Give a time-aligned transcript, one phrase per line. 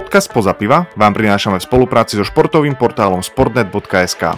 [0.00, 4.32] Podcast Poza piva vám prinášame v spolupráci so športovým portálom sportnet.sk.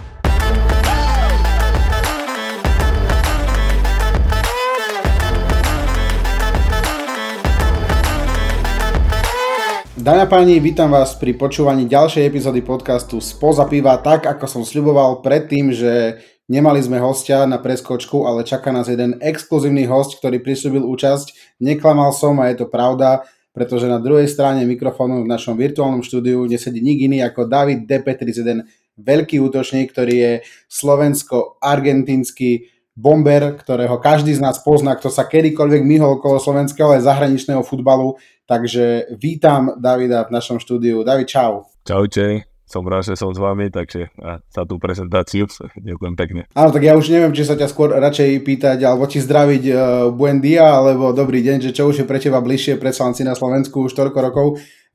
[9.94, 14.62] Dámy a páni, vítam vás pri počúvaní ďalšej epizódy podcastu Spoza piva, tak ako som
[14.66, 16.18] sľuboval predtým, že
[16.50, 21.54] nemali sme hostia na preskočku, ale čaká nás jeden exkluzívny host, ktorý prislúbil účasť.
[21.62, 23.22] Neklamal som a je to pravda
[23.52, 28.64] pretože na druhej strane mikrofónu v našom virtuálnom štúdiu nesedí nik iný ako David D531,
[28.96, 30.32] veľký útočník, ktorý je
[30.68, 37.64] slovensko-argentínsky bomber, ktorého každý z nás pozná, kto sa kedykoľvek myhol okolo slovenského aj zahraničného
[37.64, 38.20] futbalu.
[38.44, 41.00] Takže vítam Davida v našom štúdiu.
[41.00, 41.64] David, čau.
[41.88, 44.08] Čaute som rád, že som s vami, takže
[44.48, 45.44] za tú prezentáciu
[45.92, 46.40] ďakujem pekne.
[46.56, 49.76] Áno, tak ja už neviem, či sa ťa skôr radšej pýtať, alebo ti zdraviť uh,
[50.08, 53.36] buen dia, alebo dobrý deň, že čo už je pre teba bližšie, predsa si na
[53.36, 54.46] Slovensku už toľko rokov,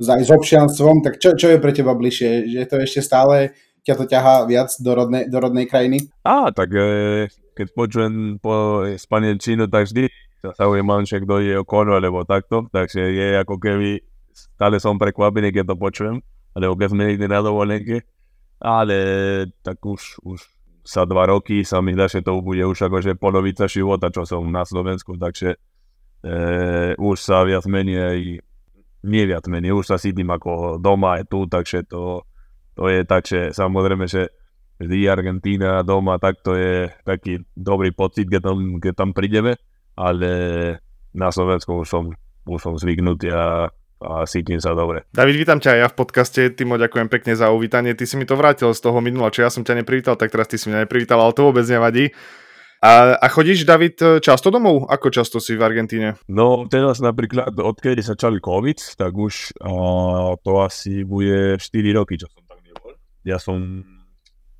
[0.01, 2.49] aj s občianstvom, tak čo, čo je pre teba bližšie?
[2.49, 3.53] Je to ešte stále,
[3.85, 6.09] ťa to ťahá viac do rodnej, do rodnej krajiny?
[6.25, 10.09] Á, tak e, keď počujem po spanenčinu, tak vždy
[10.41, 14.01] sa zaujímam, že kto je okolo, alebo takto, takže je ako keby
[14.37, 16.21] stále som prekvapený, keď to počujem
[16.57, 18.01] alebo keď sme niekde na dovolenke,
[18.57, 18.97] ale
[19.61, 20.39] tak už, už
[20.81, 24.41] sa dva roky sa mi zdá, že to bude už akože polovica života, čo som
[24.49, 25.57] na Slovensku, takže e,
[26.97, 28.41] už sa viac menej,
[29.05, 32.25] nie viac menej, už sa cítim ako doma aj tu, takže to,
[32.73, 34.33] to je tak, že samozrejme, že
[34.81, 39.53] vždy Argentína doma, tak to je taký dobrý pocit, keď tam, keď tam prídeme,
[39.93, 40.31] ale
[41.13, 42.03] na Slovensku už som,
[42.49, 45.05] už som zvyknutý a a cítim sa dobre.
[45.09, 46.41] David, vítam ťa aj ja v podcaste.
[46.53, 47.97] Timo, ďakujem pekne za uvítanie.
[47.97, 50.45] Ty si mi to vrátil z toho minula, čo ja som ťa neprivítal, tak teraz
[50.49, 52.13] ty si mňa neprivítal, ale to vôbec nevadí.
[52.77, 54.85] A, a chodíš, David, často domov?
[54.85, 56.13] Ako často si v Argentíne?
[56.29, 62.29] No, teraz napríklad, odkedy začal COVID, tak už a, to asi bude 4 roky, čo
[62.29, 62.93] som tam nebol.
[63.25, 63.81] Ja som,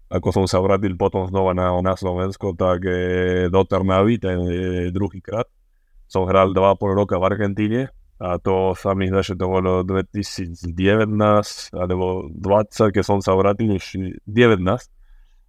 [0.09, 4.89] ako som sa vrátil potom znova na, na Slovensko, tak e, do Trnavy, ten je
[4.89, 5.45] druhý krát.
[6.09, 10.66] Som hral 2,5 roka v Argentíne a to sa mi bolo 2019
[11.78, 14.66] alebo 20, keď som sa vrátil už 19.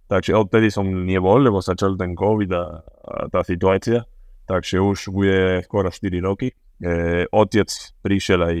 [0.09, 4.05] Takže odtedy som nebol, lebo začal ten COVID a, a tá situácia.
[4.49, 6.49] Takže už bude skoro 4 roky.
[6.81, 7.69] E, otec
[8.01, 8.57] prišiel aj,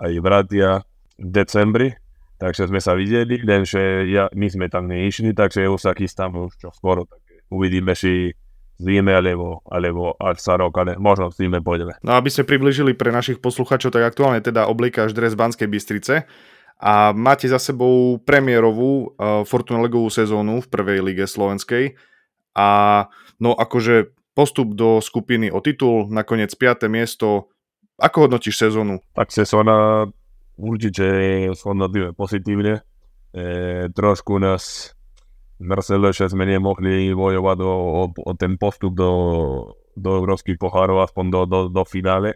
[0.00, 0.84] aj bratia
[1.16, 1.88] v decembri,
[2.36, 6.60] takže sme sa videli, lenže ja, my sme tam neišli, takže už sa chystáme už
[6.60, 7.08] čo skoro.
[7.08, 8.36] Tak uvidíme, či
[8.82, 11.94] zime alebo, alebo až sa rok, ale možno v zime pôjdeme.
[12.02, 16.26] No aby sme približili pre našich poslucháčov, tak aktuálne teda oblíkaš dres Banskej Bystrice
[16.82, 21.94] a máte za sebou premiérovú uh, Fortuna Legovú sezónu v prvej lige slovenskej
[22.58, 22.68] a
[23.38, 26.88] no akože postup do skupiny o titul, nakoniec 5.
[26.88, 27.52] miesto.
[28.00, 28.98] Ako hodnotíš sezónu?
[29.14, 30.08] Tak sezóna
[30.56, 31.04] určite
[31.52, 32.80] hodnotíme pozitívne.
[33.32, 33.42] E,
[33.92, 34.92] trošku nás
[35.62, 39.10] Marcelo, že sme nemohli bojovať o, o, o ten postup do,
[39.94, 42.34] do európskych pohárov, aspoň do, do, do finále.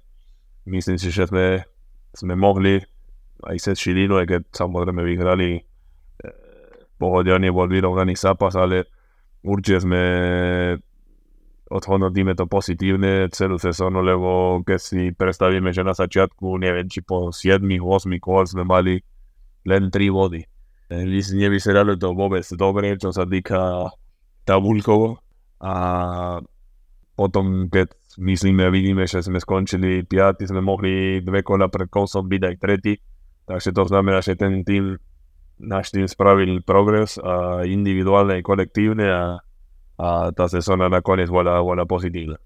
[0.67, 1.67] Myslím si, že sme,
[2.15, 2.79] sme mohli
[3.43, 5.61] aj se Šilino, aj keď samozrejme vyhrali e,
[6.97, 8.87] pohoderne, bol vyrovnaný zápas, ale
[9.43, 10.03] určite sme
[11.67, 17.35] odhodnotíme to pozitívne celú sezónu, lebo keď si predstavíme, že na začiatku, neviem, či po
[17.35, 19.03] 7-8 kôl sme mali
[19.67, 20.56] len 3 body
[20.91, 23.91] nevyzeralo to vôbec dobre, čo sa týka
[24.47, 25.19] tabulkovo.
[25.59, 25.73] A
[27.17, 32.43] potom, keď myslíme vidíme, že sme skončili 5, sme mohli dve kola pred koncom byť
[32.45, 32.95] aj tretí.
[33.47, 34.99] Takže to znamená, že ten tým,
[35.63, 39.25] náš tým spravil progres a individuálne kolektívne a,
[39.97, 42.37] a tá sezóna nakoniec bola, bola pozitívna.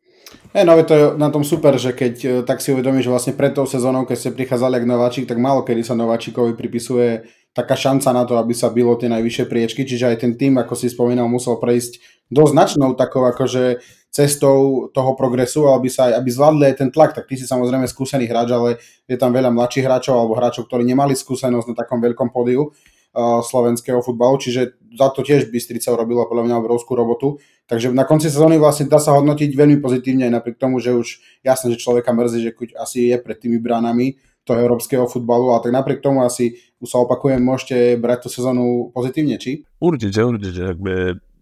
[0.55, 3.51] Hey, no to na tom super, že keď e, tak si uvedomíš, že vlastne pred
[3.51, 8.15] tou sezónou, keď ste prichádzali ako nováčik, tak málo kedy sa nováčikovi pripisuje taká šanca
[8.15, 11.27] na to, aby sa bylo tie najvyššie priečky, čiže aj ten tým, ako si spomínal,
[11.27, 11.99] musel prejsť
[12.31, 17.15] dosť značnou takou akože cestou toho progresu, aby, sa, aby zvládli aj ten tlak.
[17.15, 20.83] Tak ty si samozrejme skúsený hráč, ale je tam veľa mladších hráčov alebo hráčov, ktorí
[20.83, 26.27] nemali skúsenosť na takom veľkom pódiu uh, slovenského futbalu, čiže za to tiež Bystrica urobila
[26.27, 27.39] podľa mňa obrovskú robotu.
[27.71, 31.22] Takže na konci sezóny vlastne dá sa hodnotiť veľmi pozitívne aj napriek tomu, že už
[31.47, 35.72] jasné, že človeka mrzí, že asi je pred tými bránami, toho európskeho futbalu, ale tak
[35.77, 39.63] napriek tomu asi, už sa opakujem, môžete brať tú sezónu pozitívne, či?
[39.78, 40.75] Určite, určite,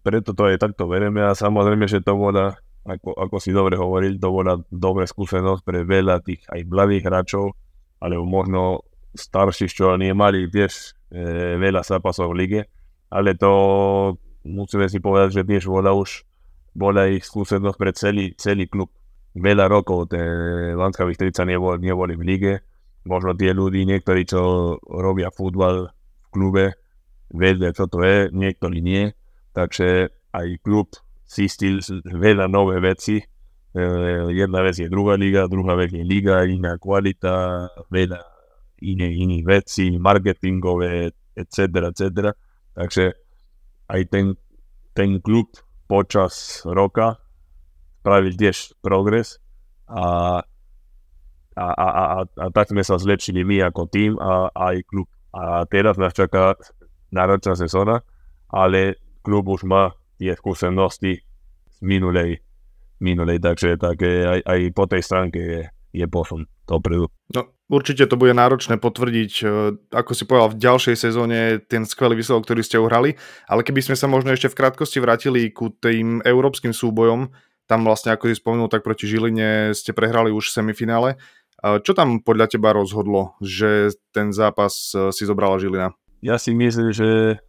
[0.03, 4.19] preto to aj takto veríme a samozrejme, že to bola, ako, ako si dobre hovoril,
[4.19, 7.55] to bola dobrá skúsenosť pre veľa tých aj mladých hráčov,
[8.03, 8.83] alebo možno
[9.15, 10.73] starších, čo nemali tiež
[11.11, 12.61] e, veľa zápasov v lige,
[13.09, 13.51] ale to
[14.45, 16.27] musíme si povedať, že tiež bola už
[16.75, 18.93] bola ich skúsenosť pre celý, celý klub.
[19.33, 20.25] Veľa rokov, tie
[20.73, 22.53] Lanská Bystrica neboli, neboli v lige,
[23.09, 26.65] možno tie ľudí, niektorí, čo robia futbal v klube,
[27.33, 29.09] vedia, čo to je, niektorí nie.
[29.57, 30.93] Takže aj klub
[31.25, 33.17] zistil veľa nové veci.
[33.17, 33.25] E,
[34.33, 38.21] jedna vec je druhá liga, druhá vec je liga, iná kvalita, veľa
[38.85, 42.33] iné, iných vecí, marketingové, etc., etc.
[42.77, 43.03] Takže
[43.89, 44.37] aj ten,
[44.93, 45.57] ten klub
[45.89, 47.17] počas roka
[47.99, 49.37] spravil tiež progres
[49.89, 50.41] a
[51.59, 55.11] a, a, a, a tak sme sa zlepšili my ako tým a, aj klub.
[55.35, 56.55] A teraz nás čaká
[57.11, 58.01] náročná sezóna,
[58.47, 61.21] ale klub už má tie skúsenosti
[61.69, 62.39] z minulej,
[63.03, 65.61] minulej takže tak aj, aj po tej stránke je,
[65.93, 67.09] je posun dopredu.
[67.33, 69.45] No, určite to bude náročné potvrdiť, e,
[69.89, 73.17] ako si povedal, v ďalšej sezóne ten skvelý výsledok, ktorý ste uhrali,
[73.49, 77.33] ale keby sme sa možno ešte v krátkosti vrátili ku tým európskym súbojom,
[77.69, 81.21] tam vlastne, ako si spomenul, tak proti Žiline ste prehrali už v semifinále.
[81.59, 85.91] Čo tam podľa teba rozhodlo, že ten zápas e, si zobrala Žilina?
[86.23, 87.39] Ja si myslím, že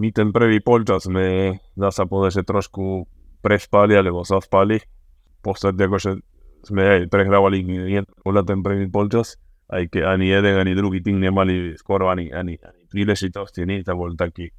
[0.00, 3.04] my ten prvý polčas sme, dá sa povedať, že trošku
[3.44, 4.80] prespali alebo zaspali.
[4.80, 6.10] V podstate akože
[6.64, 7.62] sme aj prehrávali
[8.24, 9.36] podľa ten prvý polčas,
[9.68, 13.84] aj keď ani jeden, ani druhý tým nemali skoro ani, ani, ani príležitosti, nie?
[13.84, 14.50] to bol taký,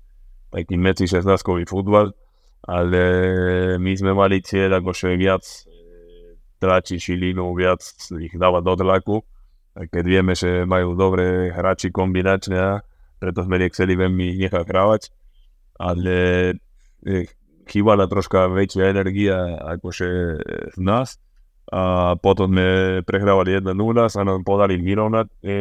[0.53, 1.25] taký medzi 16
[1.65, 2.13] futbal,
[2.69, 3.03] ale
[3.81, 5.43] my sme mali cieľ akože viac
[6.59, 7.81] tlačí Šilinu viac
[8.19, 9.23] ich dáva do tlaku,
[9.87, 12.83] keď vieme, že majú dobré hráči kombinačne,
[13.19, 15.01] preto sme nechceli veľmi nechať hrávať,
[15.79, 16.17] ale
[17.63, 20.09] chýbala troška väčšia energia akože
[20.75, 21.15] v nás.
[21.69, 23.77] A potom sme prehrávali 1-0,
[24.09, 25.53] sa nám podali vyrovnať e,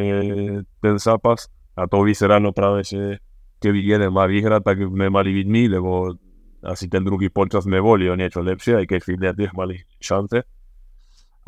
[0.65, 1.53] ten zápas.
[1.77, 3.21] A to vyzerá no práve, že
[3.61, 6.17] keby jeden má vyhrať, tak sme mali byť my, lebo
[6.65, 10.49] asi ten druhý počas sme boli o niečo lepšie, aj keď tiež mali šance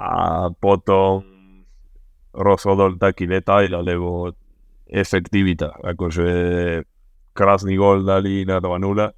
[0.00, 1.20] a potom
[2.32, 4.32] rozhodol taký detail, alebo
[4.88, 6.26] efektivita, akože
[7.37, 9.12] krásny gol dali na 2-0,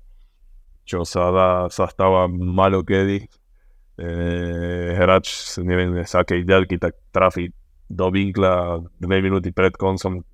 [0.82, 3.22] čo sa, dá, sa stáva malo kedy.
[3.94, 4.08] E,
[4.98, 7.54] hráč, neviem z akej ďalky, tak trafí
[7.86, 10.24] do vinkla dve minúty pred koncom,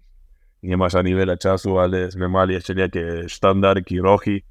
[0.62, 4.43] nemáš ani veľa času, ale sme mali ešte nejaké štandardky, rochy,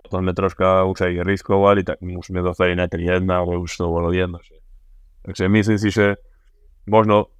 [0.00, 3.88] potom sme troška už aj riskovali, tak už sme dostali na 3-1, ale už to
[3.88, 4.63] bolo jedno, že
[5.24, 6.20] Takže myslím si, že
[6.84, 7.32] možno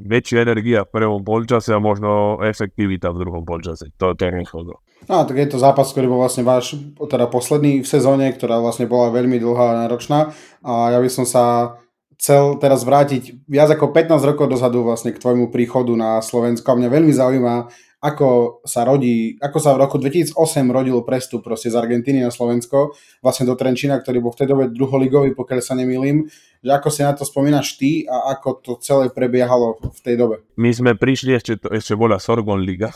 [0.00, 3.92] väčšia energia v prvom polčase a možno efektivita v druhom polčase.
[4.00, 4.80] To je rozhodol.
[5.08, 8.88] No, tak je to zápas, ktorý bol vlastne váš teda posledný v sezóne, ktorá vlastne
[8.88, 10.32] bola veľmi dlhá a náročná.
[10.64, 11.76] A ja by som sa
[12.20, 16.72] chcel teraz vrátiť viac ako 15 rokov dozadu vlastne k tvojmu príchodu na Slovensko.
[16.72, 17.54] A mňa veľmi zaujíma,
[18.00, 20.36] ako sa rodí, ako sa v roku 2008
[20.68, 22.92] rodil prestup proste z Argentíny na Slovensko,
[23.24, 26.28] vlastne do Trenčína, ktorý bol v tej dobe druholigový, pokiaľ sa nemýlim,
[26.60, 30.36] že ako si na to spomínaš ty a ako to celé prebiehalo v tej dobe?
[30.60, 32.92] My sme prišli, ešte, to, ešte bola Sorgon Liga,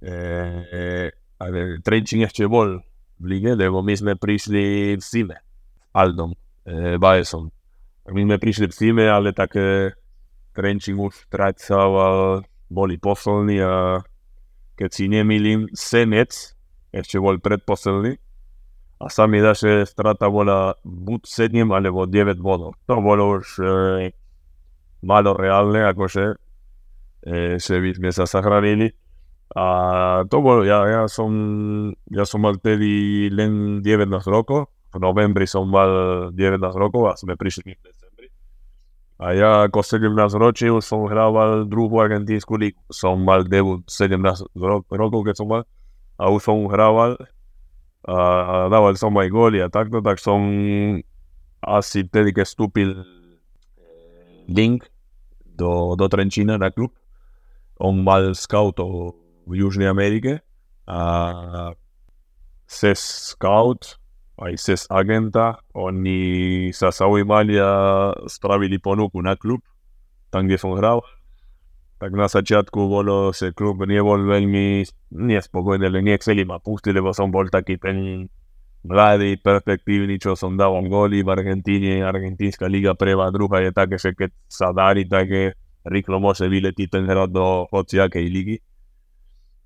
[0.00, 0.12] e,
[1.36, 2.80] e, Trenčín ešte bol
[3.20, 5.36] v lige, lebo my sme prišli v zime,
[5.92, 6.32] Aldom,
[6.64, 7.52] e, Baesom.
[8.08, 9.92] My sme prišli v zime, ale tak e,
[10.56, 11.92] Trenčín už tracal,
[12.70, 14.00] boli poslední a
[14.78, 16.56] keď si nemýlim, Senec
[16.94, 18.16] ešte bol predposledný
[19.00, 22.76] a sa mi dá, že strata bola buď 7 alebo 9 bodov.
[22.84, 24.12] To bolo už e,
[25.00, 26.36] malo reálne, akože,
[27.24, 28.92] e, že by sme sa zachránili.
[29.56, 29.64] A
[30.28, 31.32] to bolo, ja, ja, som,
[32.12, 37.34] ja som mal tedy len 19 rokov, v novembri som mal 19 rokov a sme
[37.34, 38.00] prišli v
[39.20, 42.80] a ja ako 17 ročí som hrával druhú argentínsku lígu.
[42.88, 44.16] Som mal debut 17
[44.56, 45.68] ro- rokov, keď som mal.
[46.16, 47.20] A už som hrával
[48.08, 51.02] uh, da, insomma i gol y ataque, no son
[51.60, 53.02] así te que estúpido
[53.76, 54.84] eh, link
[55.44, 56.92] do, do Trenčina na klub.
[57.78, 59.14] On mal skautal
[59.46, 60.38] v Južni Ameriki,
[60.86, 61.72] uh,
[62.66, 63.98] se scout,
[64.40, 67.56] aj se agenta, oni sa sa ujmali,
[68.28, 69.60] spravili ponuku na klub,
[70.30, 71.00] tam gdje sam hrao.
[72.00, 77.28] Tak na začiatku bolo, že klub nebol veľmi nespokojný, ale nechceli ma pustiť, lebo som
[77.28, 78.24] bol taký ten
[78.80, 82.00] mladý, perspektívny, čo som dával góly v Argentíne.
[82.00, 85.28] Argentínska liga prvá, druhá je také, že keď sa darí, tak
[85.84, 88.56] rýchlo môže vyletiť ten hrad do hociakej ligy.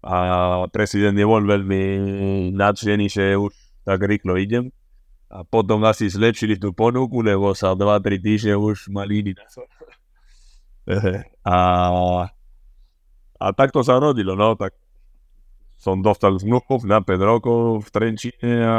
[0.03, 1.83] A prezident nebol veľmi
[2.51, 3.55] nadšený, že už
[3.87, 4.75] tak rýchlo idem.
[5.31, 9.47] A potom asi zlepšili tú ponuku, lebo sa 2-3 týždne už mali iný na
[11.49, 11.57] a,
[13.41, 14.77] a tak to sa rodilo, no, tak
[15.81, 18.77] som dostal zmluvu na 5 rokov v Trenčine a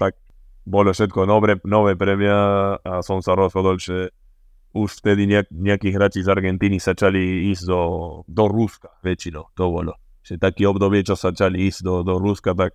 [0.00, 0.16] tak
[0.64, 2.38] bolo všetko nové, nové pre mňa
[2.80, 4.12] a som sa rozhodol, že
[4.74, 7.80] už vtedy nejak, nejakí hráči z Argentíny začali ísť do,
[8.26, 9.94] do Ruska väčšinou, to bolo.
[10.24, 12.74] Že taký obdobie, čo začali ísť do, do Ruska, tak,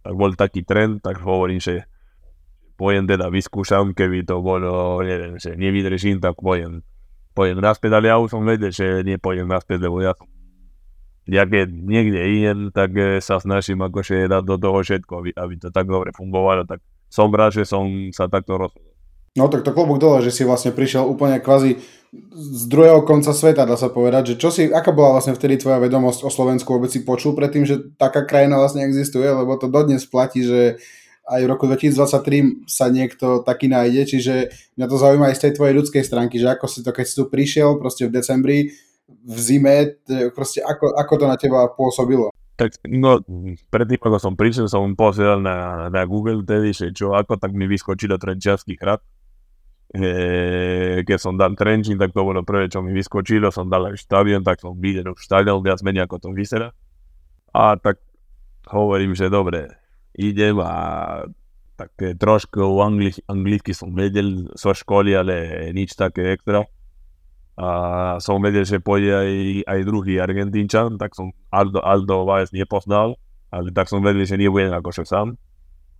[0.00, 1.84] tak bol taký trend, tak hovorím, že
[2.80, 6.80] pojem teda vyskúšam, keby to bolo, neviem, že nevydržím, tak pojem,
[7.36, 12.92] naspäť, ale ja už som vedel, že nepojem naspäť, lebo ja keď niekde idem, tak
[13.22, 17.30] sa snažím akože dať do toho všetko, aby, aby to tak dobre fungovalo, tak som
[17.30, 18.90] rád, že som sa takto rozhodol.
[19.32, 21.80] No tak to klobúk dole, že si vlastne prišiel úplne kvázi
[22.36, 25.80] z druhého konca sveta, dá sa povedať, že čo si, aká bola vlastne vtedy tvoja
[25.80, 30.04] vedomosť o Slovensku, vôbec si počul predtým, že taká krajina vlastne existuje, lebo to dodnes
[30.04, 30.76] platí, že
[31.32, 34.34] aj v roku 2023 sa niekto taký nájde, čiže
[34.76, 37.14] mňa to zaujíma aj z tej tvojej ľudskej stránky, že ako si to, keď si
[37.16, 38.58] tu prišiel proste v decembri,
[39.08, 39.96] v zime,
[40.36, 42.28] proste ako, ako to na teba pôsobilo?
[42.60, 43.24] Tak no,
[43.72, 47.64] predtým ako som prišiel, som pozrel na, na Google tedy, že čo, ako tak mi
[47.64, 49.00] vyskočilo Trenčiansky hrad.
[49.92, 54.04] E, keď som dal Trenčín, tak to bolo prvé, čo mi vyskočilo, som dal aj
[54.04, 56.76] štadión, tak som videl štadión, viac menej ako to vyzerá.
[57.52, 58.00] A tak
[58.68, 59.81] hovorím, že dobre,
[60.16, 60.74] idem a
[61.76, 65.34] tak trošku angli, anglicky som vedel zo školy, ale
[65.72, 66.62] nič také extra.
[67.58, 67.68] A
[68.22, 69.32] som vedel, že pôjde aj,
[69.68, 73.18] aj druhý Argentínčan, tak som Aldo, Aldo Vajes nepoznal,
[73.52, 75.36] ale tak som vedel, že nebudem akože sám.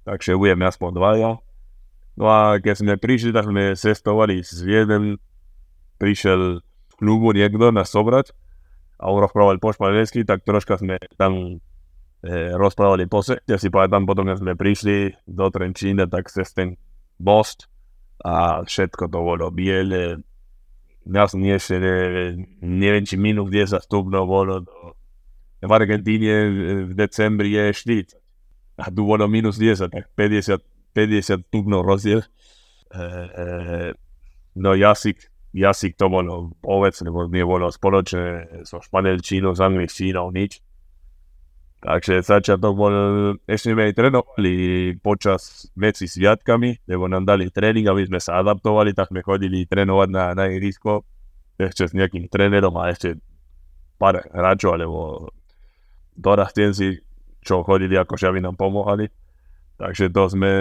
[0.09, 1.31] Takže budeme aspoň dvaja.
[2.16, 5.16] No a keď sme prišli, tak sme cestovali z Vieden,
[5.97, 6.61] prišiel
[6.99, 8.35] klubu niekto nás sobrať
[9.02, 11.62] a on rozprával po španielsky, tak troška sme tam
[12.55, 13.43] rozprávali po se.
[13.50, 16.79] Ja si pamätám potom, keď sme prišli do Trenčína, tak cez ten
[17.19, 17.67] most
[18.23, 20.23] a všetko to bolo biele.
[21.02, 21.95] Ja som ešte, ne,
[22.62, 24.62] neviem, či minus 10 stupňov bolo.
[25.62, 26.35] V Argentíne
[26.87, 28.23] v decembri je 40
[28.83, 30.62] a tu bolo minus 10, tak 50
[30.93, 32.21] 50 stupňov rozdiel.
[32.21, 33.45] E, e,
[34.61, 35.19] no jazyk,
[35.57, 36.52] jazyk to bolo
[37.02, 40.61] nebo nebolo spoločné so španielčínou, s angličtínou, nič.
[41.83, 42.95] Takže začiatok bol,
[43.43, 44.55] ešte sme aj trénovali
[45.03, 50.09] počas medzi sviatkami, lebo nám dali tréning, aby sme sa adaptovali, tak sme chodili trénovať
[50.15, 51.03] na, na ihrisko
[51.59, 53.19] ešte s nejakým trénerom a ešte
[53.99, 54.99] pár hráčov, alebo
[56.15, 57.03] dorastenci,
[57.43, 59.11] čo chodili akože aby nám pomohli.
[59.75, 60.53] Takže to sme,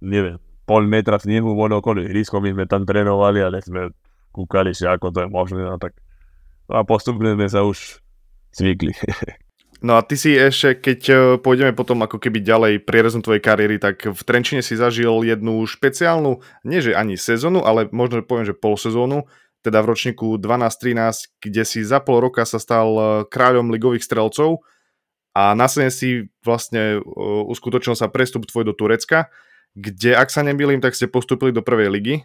[0.00, 3.92] neviem, pol metra snehu bolo okolo ihrisko, my sme tam trénovali, ale sme
[4.32, 5.92] kúkali, že ako to je možné, no tak
[6.68, 8.00] a postupne sme sa už
[8.56, 8.92] zvykli.
[9.78, 13.78] No a ty si ešte, keď e, pôjdeme potom ako keby ďalej prierezom tvojej kariéry,
[13.78, 18.58] tak v Trenčine si zažil jednu špeciálnu, nie že ani sezónu, ale možno poviem, že
[18.58, 19.30] polsezónu,
[19.62, 24.66] teda v ročníku 12-13, kde si za pol roka sa stal e, kráľom ligových strelcov
[25.38, 29.30] a následne si vlastne uh, uskutočnil sa prestup tvoj do Turecka,
[29.78, 32.16] kde, ak sa nemýlim, tak ste postupili do prvej ligy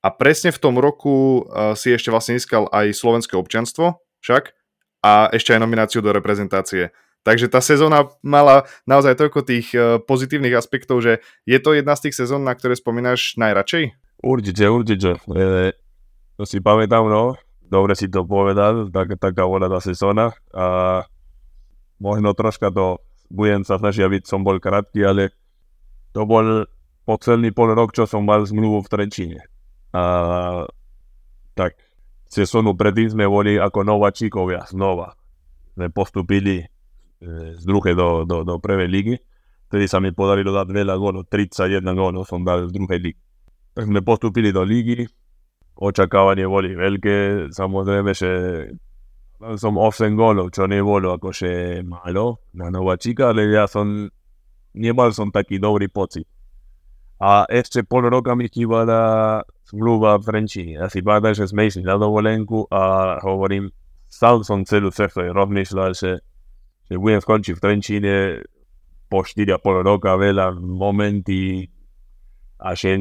[0.00, 1.44] a presne v tom roku
[1.76, 4.56] si ešte vlastne získal aj slovenské občanstvo však
[5.02, 6.92] a ešte aj nomináciu do reprezentácie.
[7.26, 12.08] Takže tá sezóna mala naozaj toľko tých uh, pozitívnych aspektov, že je to jedna z
[12.08, 13.98] tých sezón, na ktoré spomínaš najradšej?
[14.22, 15.10] Určite, určite.
[15.34, 15.74] E,
[16.38, 17.34] to si pamätám, no.
[17.66, 20.38] Dobre si to povedal, tak, taká bola tá sezóna.
[20.54, 21.02] A
[21.98, 25.34] možno troška to budem sa snažiť, aby som bol krátky, ale
[26.14, 26.62] to bol
[27.06, 29.40] posledný pol rok, čo som mal zmluvu v Trenčíne.
[29.90, 30.02] A
[31.58, 31.74] tak
[32.26, 35.14] sezónu predtým sme boli ako nováčikovia znova.
[35.92, 36.66] Postupili e,
[37.54, 39.14] z druhej do, do, do prvej ligy.
[39.66, 43.20] Vtedy sa mi podarilo dať veľa gólov, 31 gólov som dal z druhej ligy.
[43.76, 45.04] Tak sme postupili do ligy,
[45.76, 48.30] očakávanie boli veľké, samozrejme, že
[49.60, 54.08] som 8 gólov, čo nebolo akože málo na nováčika, ale ja som,
[54.72, 56.24] nemal som taký dobrý pocit.
[57.20, 60.82] A ešte pol roka mi chýbala zmluva Trenčíne.
[60.82, 63.70] Ja si pamätám, že sme išli na dovolenku a hovorím,
[64.06, 66.22] stal som celú cestu rozmýšľal, že,
[66.86, 68.14] že budem skončiť v Trenčíne
[69.10, 71.66] po 4,5 roka veľa momenty
[72.62, 72.98] a že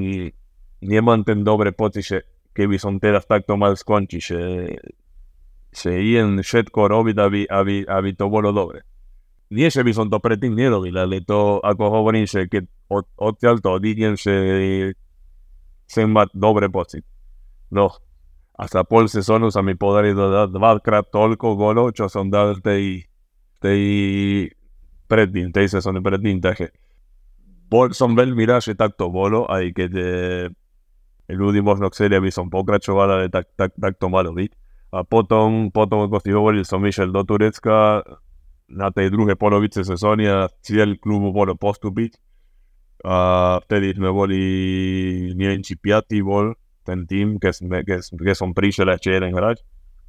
[0.81, 2.17] nemám ten dobrý pocit, že
[2.53, 4.41] keby som teraz takto mal skončiť, že
[5.75, 8.87] že idem všetko robiť, aby, aby, aby to bolo dobre.
[9.51, 13.59] Nie, že by som to predtým nerobil, ale to, ako hovorím, že keď od, odtiaľ
[13.61, 14.33] to odídem, že
[15.85, 17.05] chcem mať dobrý pocit.
[17.69, 17.93] No,
[18.55, 23.03] a za pol sezónu sa mi podarilo dať dvakrát toľko golov, čo som dal tej,
[23.59, 23.81] tej
[25.11, 26.71] predtým, tej sezóne predtým, takže
[27.67, 30.05] bol som veľmi rád, že tak to bolo, aj keď e,
[31.33, 34.51] ľudí možno chceli, aby som pokračoval, ale tak, tak, tak to malo byť.
[34.95, 38.05] A potom, potom, ako si hovoril, som išiel do Turecka
[38.71, 42.15] na tej druhej polovice sezóny a cieľ klubu bolo postúpiť.
[43.05, 43.17] A
[43.61, 44.41] vtedy sme boli,
[45.37, 49.61] neviem či piatý bol, ten tým, keď, sme, keď, keď som prišiel ešte jeden hráč,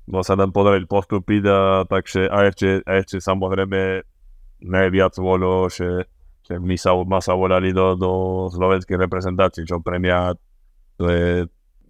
[0.09, 4.01] no sa nám podarilo postúpiť, a, takže a ešte, a ešte samozrejme
[4.65, 6.09] najviac bolo, že,
[6.41, 8.13] že my sa, ma sa volali do, do
[8.49, 10.19] slovenskej reprezentácie, čo pre mňa
[10.97, 11.29] to je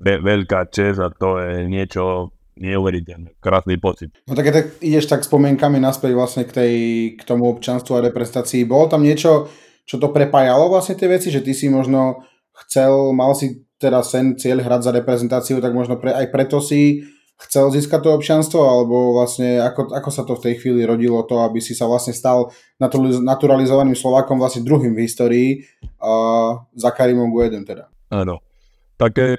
[0.03, 4.17] ve, veľká čest a to je niečo neuveriteľné, krásny pocit.
[4.25, 6.75] No tak, tak ideš tak spomienkami naspäť vlastne k, tej,
[7.21, 8.65] k tomu občanstvu a reprezentácii.
[8.65, 9.53] Bolo tam niečo,
[9.87, 12.27] čo to prepájalo vlastne tie veci, že ty si možno
[12.67, 17.07] chcel, mal si teda sen, cieľ hrať za reprezentáciu, tak možno pre, aj preto si
[17.37, 21.45] chcel získať to občanstvo, alebo vlastne ako, ako sa to v tej chvíli rodilo to,
[21.45, 22.49] aby si sa vlastne stal
[23.21, 25.49] naturalizovaným Slovákom vlastne druhým v histórii
[26.01, 26.11] a
[26.73, 27.93] za Karimom Guedem teda.
[28.09, 28.41] Áno.
[28.97, 29.37] Také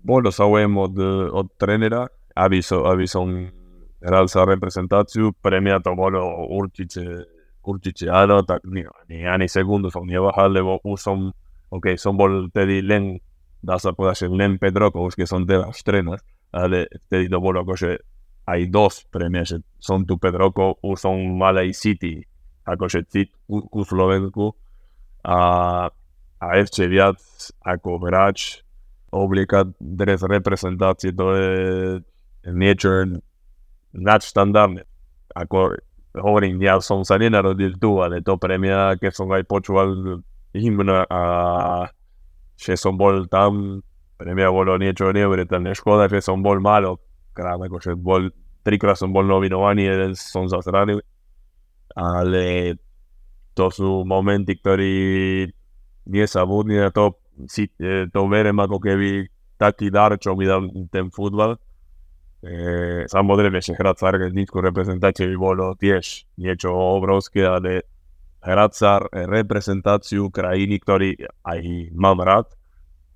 [0.00, 0.96] bolo záujem od,
[1.36, 3.28] od trénera, aby, so, aby som
[4.00, 5.36] hral za reprezentáciu.
[5.36, 7.28] Pre mňa to bolo určite,
[7.62, 9.88] určite áno, tak ni, ni ani sekundu
[11.72, 13.22] ok, som bol tedy len,
[13.62, 16.20] dá sa povedať, že len 5 rokov, už keď som teraz 14,
[16.52, 18.02] ale vtedy to bolo akože
[18.44, 22.26] aj dosť pre mňa, že som tu 5 rokov, už som mal aj City,
[22.66, 23.30] akože cít
[25.22, 25.38] a,
[26.42, 26.90] a ešte
[29.78, 31.12] dres reprezentácie,
[36.16, 40.20] hovorím, ja som sa nenarodil tu, ale to pre mňa, keď som aj počúval
[40.52, 41.22] hymn a
[42.56, 43.80] že som bol tam,
[44.20, 45.72] pre mňa bolo niečo neuveriteľné.
[45.72, 47.00] Škoda, že som bol málo
[47.32, 48.28] krát, akože bol,
[48.62, 50.60] trikrát som bol novinovaný, jeden som sa
[51.92, 52.76] ale
[53.52, 54.94] to sú momenty, ktorí
[56.08, 59.28] nie sa budní a to si e, to verem ako keby
[59.60, 61.60] taký dar, čo mi dal ten futbal.
[62.42, 67.86] E, samozrejme, že hrať za argentínsku reprezentáciu by bolo tiež niečo obrovské, ale
[68.42, 68.72] hrať
[69.30, 71.14] reprezentáciu krajiny, ktorý
[71.46, 71.60] aj
[71.94, 72.50] mám rád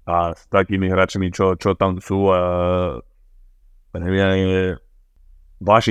[0.07, 2.41] a s takými hráčmi, čo, čo tam sú, a
[3.91, 4.27] pre mňa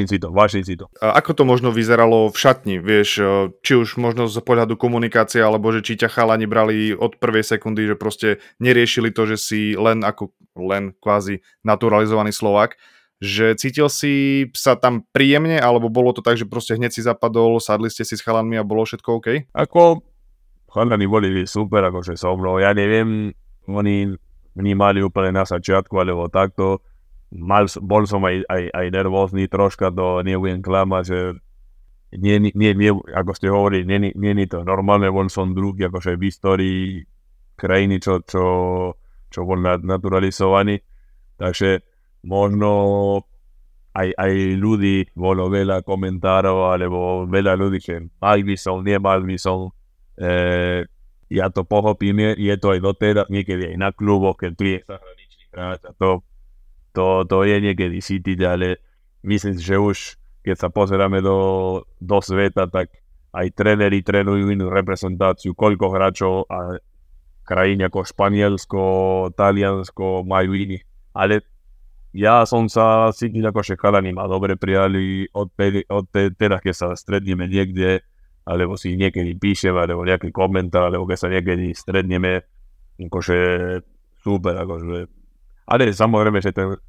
[0.08, 0.88] si to, vážim si to.
[1.04, 5.44] A ako to možno vyzeralo v šatni, vieš, e, či už možno z pohľadu komunikácie,
[5.44, 9.62] alebo že či ťa chalani brali od prvej sekundy, že proste neriešili to, že si
[9.75, 12.79] len ako, len kvázi naturalizovaný Slovák,
[13.25, 17.57] že cítil si sa tam príjemne, alebo bolo to tak, že proste hneď si zapadol,
[17.57, 19.27] sadli ste si s chalanmi a bolo všetko OK?
[19.57, 20.05] Ako
[20.70, 23.33] chalani boli super, akože so mnou, ja neviem,
[23.66, 24.14] oni
[24.53, 26.85] vnímali úplne na začiatku, alebo takto,
[27.33, 31.20] mal, bol som aj, aj, aj nervózny troška, to nebudem klamať, že
[32.16, 36.16] nie, nie, nie, ako ste hovorili, nie, nie, nie to normálne, bol som druhý akože
[36.16, 36.83] v histórii
[37.55, 38.44] krajiny, čo, čo,
[39.31, 40.79] čo bol naturalizovaný.
[41.35, 41.83] Takže
[42.25, 42.70] možno
[43.96, 49.38] aj, aj ľudí, bolo veľa komentárov, alebo veľa ľudí, že mal by som, nemal by
[49.40, 49.72] som.
[50.20, 50.83] E,
[51.31, 55.81] ja to pochopím, je to aj doteraz, niekedy aj na kluboch, keď príde zahraničný hráč
[55.88, 56.22] a to
[56.96, 58.79] to, to je niekedy cítiť, ale
[59.27, 59.98] myslím že už
[60.46, 61.38] keď sa pozeráme do,
[61.98, 62.94] do sveta, tak
[63.33, 66.77] aj tréneri trénujú inú reprezentáciu, koľko hráčov a
[67.42, 68.81] krajiny ako Španielsko,
[69.33, 70.85] Taliansko majú iní.
[71.18, 71.42] Ale
[72.16, 75.51] ja som sa cítil ako že chalani ma dobre prijali od,
[75.92, 78.00] od te, teda, keď sa stretneme niekde,
[78.48, 82.48] alebo si niekedy píšem, alebo nejaký komentár, alebo keď sa niekedy stretneme,
[82.96, 83.40] akože
[84.24, 85.12] super, akože.
[85.68, 86.80] Ale samozrejme, že ten,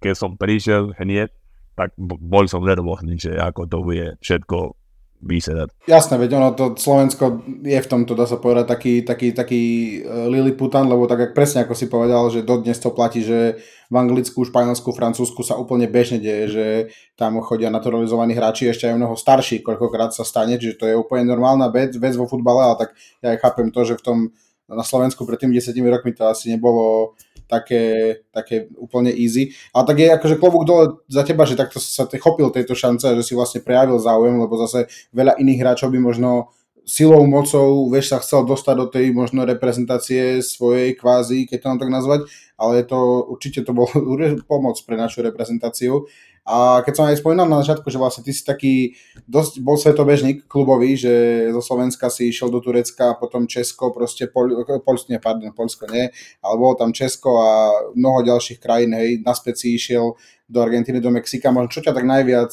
[0.00, 1.28] keď som prišiel hneď,
[1.76, 4.76] tak bol som nervózny, že ako to bude všetko
[5.22, 5.70] vysedať.
[5.86, 9.62] Jasné, veď ono to Slovensko je v tomto, dá sa povedať, taký, taký, taký
[10.02, 14.42] uh, Liliputan, lebo tak presne ako si povedal, že dodnes to platí, že v Anglicku,
[14.42, 16.66] Španielsku, Francúzsku sa úplne bežne deje, že
[17.14, 21.30] tam chodia naturalizovaní hráči, ešte aj mnoho starší, koľkokrát sa stane, že to je úplne
[21.30, 22.90] normálna vec, vec vo futbale, ale tak
[23.22, 24.18] ja aj chápem to, že v tom
[24.72, 27.14] na Slovensku pred tým 10 rokmi to asi nebolo
[27.52, 27.82] také,
[28.32, 29.52] také úplne easy.
[29.76, 33.04] Ale tak je akože klobúk dole za teba, že takto sa te chopil tejto šance,
[33.04, 36.48] že si vlastne prejavil záujem, lebo zase veľa iných hráčov by možno
[36.84, 41.80] silou, mocou, vieš, sa chcel dostať do tej možno reprezentácie svojej kvázi, keď to mám
[41.80, 42.20] tak nazvať,
[42.58, 43.86] ale to, určite to bol
[44.50, 46.06] pomoc pre našu reprezentáciu.
[46.42, 48.98] A keď som aj spomínal na začiatku, že vlastne ty si taký
[49.30, 54.66] dosť bol svetobežník klubový, že zo Slovenska si išiel do Turecka, potom Česko, proste Pol,
[54.82, 56.10] Polsko, nie, pardon, Polsko nie,
[56.42, 60.18] ale bolo tam Česko a mnoho ďalších krajín, hej, naspäť si išiel
[60.50, 61.54] do Argentíny, do Mexika.
[61.54, 62.50] Možno čo ťa tak najviac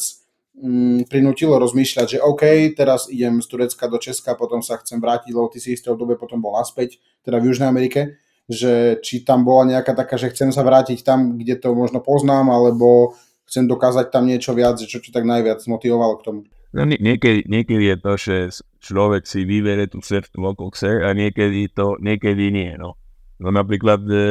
[1.07, 5.47] prinútilo rozmýšľať, že OK, teraz idem z Turecka do Česka, potom sa chcem vrátiť, lebo
[5.47, 8.19] ty si isté dobe potom bol naspäť, teda v Južnej Amerike,
[8.49, 12.51] že či tam bola nejaká taká, že chcem sa vrátiť tam, kde to možno poznám,
[12.51, 13.15] alebo
[13.47, 16.41] chcem dokázať tam niečo viac, že čo ťa tak najviac motivovalo k tomu?
[16.69, 18.35] No, niekedy, niekedy je to, že
[18.77, 22.93] človek si vyberie tú cestu, ako chce a niekedy to, niekedy nie, no.
[23.39, 24.21] No napríklad e,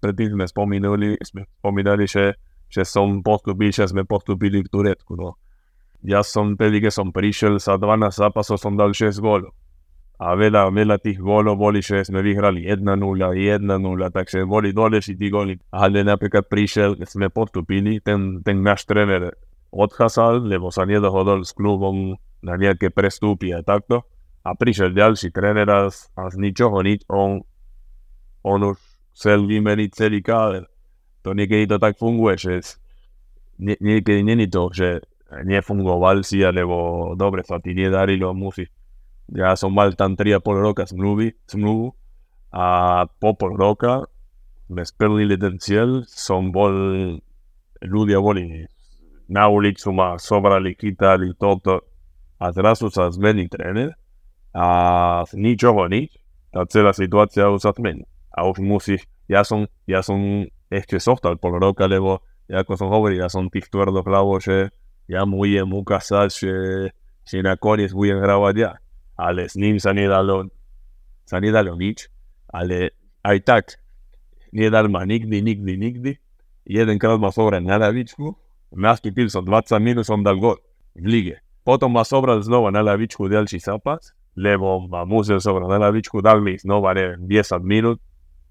[0.00, 2.34] predtým sme spomínali, sme spomínali že,
[2.72, 5.14] že som postupil, že sme postupili v Turecku.
[5.14, 5.36] No.
[6.06, 9.50] Ja som tedy, keď som prišiel, za 12 zápasov som dal 6 gólov.
[10.18, 13.62] A veľa, veľa tých gólov boli, že sme vyhrali 1-0, 1-0,
[14.10, 15.58] takže boli dôležití góly.
[15.70, 19.30] Ale napríklad prišiel, sme postupili, ten, ten náš tréner
[19.70, 24.02] odchádzal, lebo sa nedohodol s klubom na nejaké prestúpy a takto.
[24.42, 27.46] A prišiel ďalší tréner a z, a z ničoho nič, on
[28.48, 28.78] on už
[29.14, 30.64] chcel vymeniť celý káder.
[31.26, 32.52] To niekedy to tak funguje, že
[33.58, 35.02] nie, niekedy není to, že
[35.44, 38.64] nefungoval si, alebo dobre sa ti nedarilo, musí.
[39.28, 41.92] Ja som mal tam 3,5 roka zmluvy, zmluvu
[42.48, 44.08] a po pol roka
[44.68, 46.72] sme splnili ten cieľ, som bol,
[47.84, 48.64] ľudia boli
[49.28, 51.84] na ulicu ma sobrali, chytali toto
[52.40, 53.92] a zrazu sa zmení tréner
[54.56, 54.66] a
[55.28, 56.16] z ničoho nič,
[56.48, 61.36] tá celá situácia už sa zmení a už musíš, ja som, ja som ešte zostal
[61.36, 64.72] pol roka, lebo ako som hovoril, ja som tých tvrdohlavo, že
[65.08, 66.44] ja mu je muka sad ש...
[67.42, 68.36] dalo, הוא יגרע
[71.52, 72.08] dalo nič.
[72.52, 72.90] Ale
[73.24, 73.64] aj tak,
[74.56, 76.12] על dal ma nikdi, nikdi, nikdi.
[76.64, 78.36] Jeden krat ma sobra na lavičku,
[78.72, 80.56] Naski Pilson 20 minusom dal gol
[80.94, 81.36] v lige.
[81.64, 86.40] Potom ma sobra znova na lavičku Delči zapas, lebo ma Musel sobra na lavičku dal
[86.40, 88.00] mi znova ne 10 minut,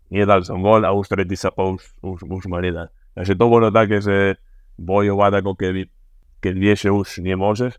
[0.09, 2.87] nije dal sam gol, a ustreti sa pa už, už, už ma ne dal.
[3.13, 4.35] Znači to bilo tako se
[4.77, 5.55] bojo vada ko
[6.41, 7.73] keď vieš, že už nemôžeš,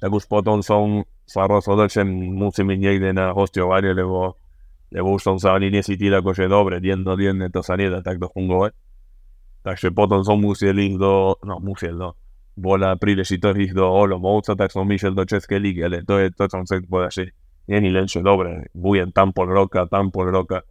[0.00, 4.38] tak už potom som sa rozhodol, že musím ísť niekde na hostovanie, lebo,
[4.92, 8.72] lebo už som sa ani nesítil ako, dobre, denno, denne to sa nedá takto fungovať.
[9.66, 12.14] Takže potom som musel ísť do, no musel, no,
[12.54, 16.46] bola príležitosť ísť do Olomouca, tak som išiel do Českej lígy, ale to je to,
[16.46, 17.24] čo som chcel povedať, že
[17.66, 20.62] není len, že dobre, budem tam pol roka, tam pol roka,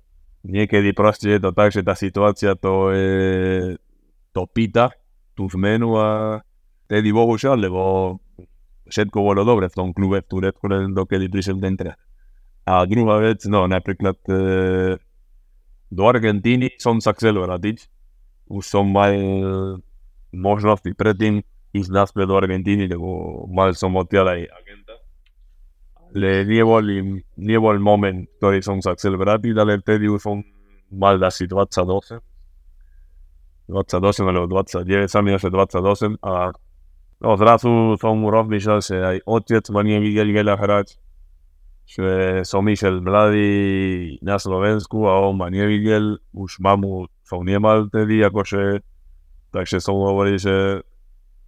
[0.47, 3.11] niekedy proste je to tak, že tá situácia to, je,
[4.31, 4.95] to pýta,
[5.35, 6.39] tú zmenu a
[6.85, 7.81] tedy bohužiaľ, lebo
[8.89, 11.97] všetko bolo dobre v tom klube v Turecku, len dokedy prišiel ten tréner.
[12.65, 14.37] A druhá vec, no napríklad e,
[15.93, 17.85] do Argentíny som sa chcel vrátiť.
[18.49, 19.13] Už som mal
[20.33, 24.95] možnosti predtým ísť naspäť do Argentíny, lebo mal som odtiaľ aj agenta
[26.15, 30.39] le nievo el, nievo el moment ktorý som sa chcel vrátiť, ale vtedy už som
[30.95, 32.23] mal asi 28.
[33.67, 36.55] 28 alebo 29, sa mi 28 a
[37.21, 40.87] no, zrazu som rozmýšľal, že aj otec ma nevidel veľa hrať,
[41.85, 42.09] že
[42.43, 43.51] som išiel mladý
[44.25, 48.81] na Slovensku a on ma nevidel, už mamu som nemal vtedy, akože,
[49.53, 50.81] takže som hovoril, že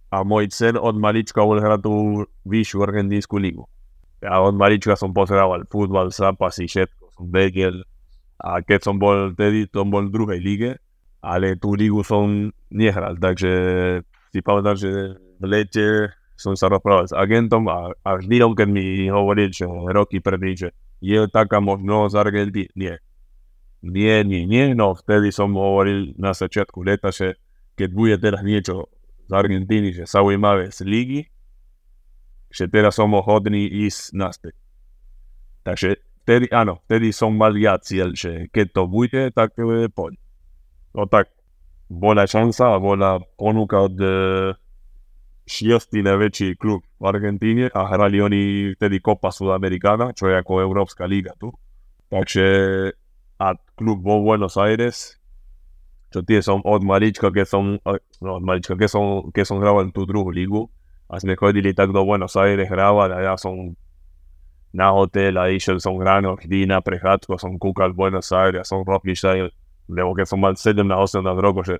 [0.08, 3.68] a môj sen od malička bol hrať tú vyššiu argentínsku ligu
[4.18, 7.86] ja od malička som pozerával futbal, zápasy, všetko som vedel.
[8.38, 10.70] A keď som bol tedy, to bol v druhej lige,
[11.22, 13.50] ale tú ligu som nehral, takže
[14.30, 15.86] si pamätám, že v lete
[16.38, 20.54] som sa rozprával s agentom a, a vždy on, keď mi hovoril, že roky prvý,
[20.54, 20.70] že
[21.02, 22.94] je taká možnosť Argentíny, nie.
[23.82, 27.38] Nie, nie, nie, no vtedy som hovoril na začiatku leta, že
[27.78, 28.90] keď bude teraz niečo
[29.26, 31.20] z Argentíny, že zaujímavé z ligy,
[32.50, 34.54] že teraz som hodný ísť naspäť.
[35.62, 40.16] Takže vtedy, áno, vtedy som mal ja cieľ, že keď to bude, tak e, poď.
[40.96, 41.28] No tak
[41.92, 44.10] bola šanca bola ponuka od e,
[45.48, 48.40] šiestý najväčší klub v Argentíne a hrali oni
[48.76, 51.48] vtedy Copa Sudamericana, čo je ako Európska liga tu.
[52.12, 52.46] Takže
[53.40, 55.16] a klub vo Buenos Aires,
[56.12, 57.80] čo tie som od malička, keď som,
[58.20, 60.68] no od malička, keď som, keď som hral tú druhú ligu,
[61.08, 63.72] a sme chodili tak do Buenos Aires hrávať a ja som
[64.76, 68.84] na hotel a išiel som ráno vždy na prechádzku, som kúkal Buenos Aires a som
[68.84, 69.48] rozmýšľal,
[69.88, 71.76] lebo keď som mal 17-18 rokov, že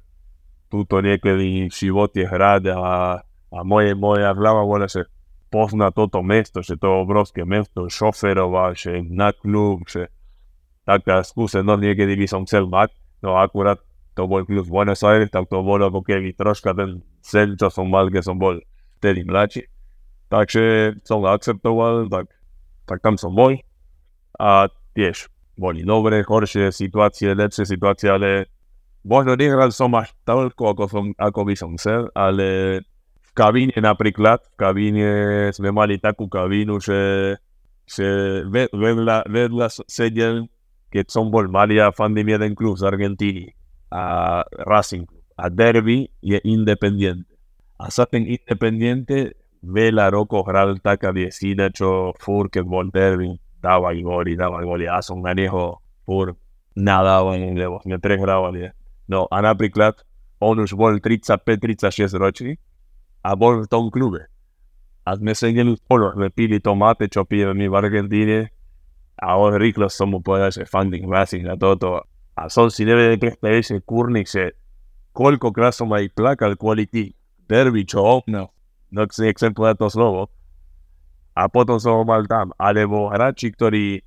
[0.72, 5.08] túto niekedy v živote hrať a, a moje, moja hlava bola, že
[5.48, 10.12] pozná toto mesto, že to obrovské mesto, šoferovať, že na klub, že
[10.84, 12.92] taká skúsenosť niekedy by som chcel mať,
[13.24, 13.80] no akurát
[14.12, 17.87] to bol klub Buenos Aires, tak to bolo ako keby troška ten sen, čo som
[17.87, 18.58] mal, keď som bol
[18.98, 19.70] vtedy mladší.
[20.28, 22.26] Takže som akceptoval, tak,
[22.84, 23.56] tak tam som bol.
[24.37, 28.50] A tiež boli dobré, horšie situácie, lepšie situácie, ale
[29.06, 32.80] možno nehral som až toľko, ako, som, ako by som chcel, ale
[33.38, 35.11] v kabíne napríklad, v kabíne
[35.55, 37.01] sme mali takú kabínu, že,
[37.87, 38.07] že
[38.74, 40.51] vedľa, vedľa sedel,
[40.90, 43.55] keď som bol malý a fandím jeden klub z Argentíny
[43.94, 45.07] a Racing
[45.38, 47.38] A derby je independiente
[47.79, 54.03] a sa ten Independiente veľa rokov hral taká viesina, čo fur, keď bol derby, dávaj
[54.03, 54.90] góly, dávaj góly.
[54.90, 56.35] Ja som na neho fur
[56.74, 58.74] nadávali, lebo sme prehrávali.
[59.07, 59.94] No a napríklad
[60.42, 62.66] on už bol 35-36 ročný a bol v tom klube.
[65.09, 68.38] A sme sedeli spolu, sme pili tomáte, čo pijeme my v Argentíne
[69.18, 72.07] a on rýchlo som mu povedal, že fandím Racing na toto.
[72.38, 74.54] A som si nevedel predstaviť, že kurník, že
[75.11, 77.18] koľkokrát som aj plakal kvôli tých
[77.50, 78.22] derby, čo?
[78.31, 78.54] No.
[78.94, 80.31] No, nechcem povedať to slovo.
[81.35, 82.54] A potom som ho mal tam.
[82.57, 84.00] Alebo hráči, ktorí,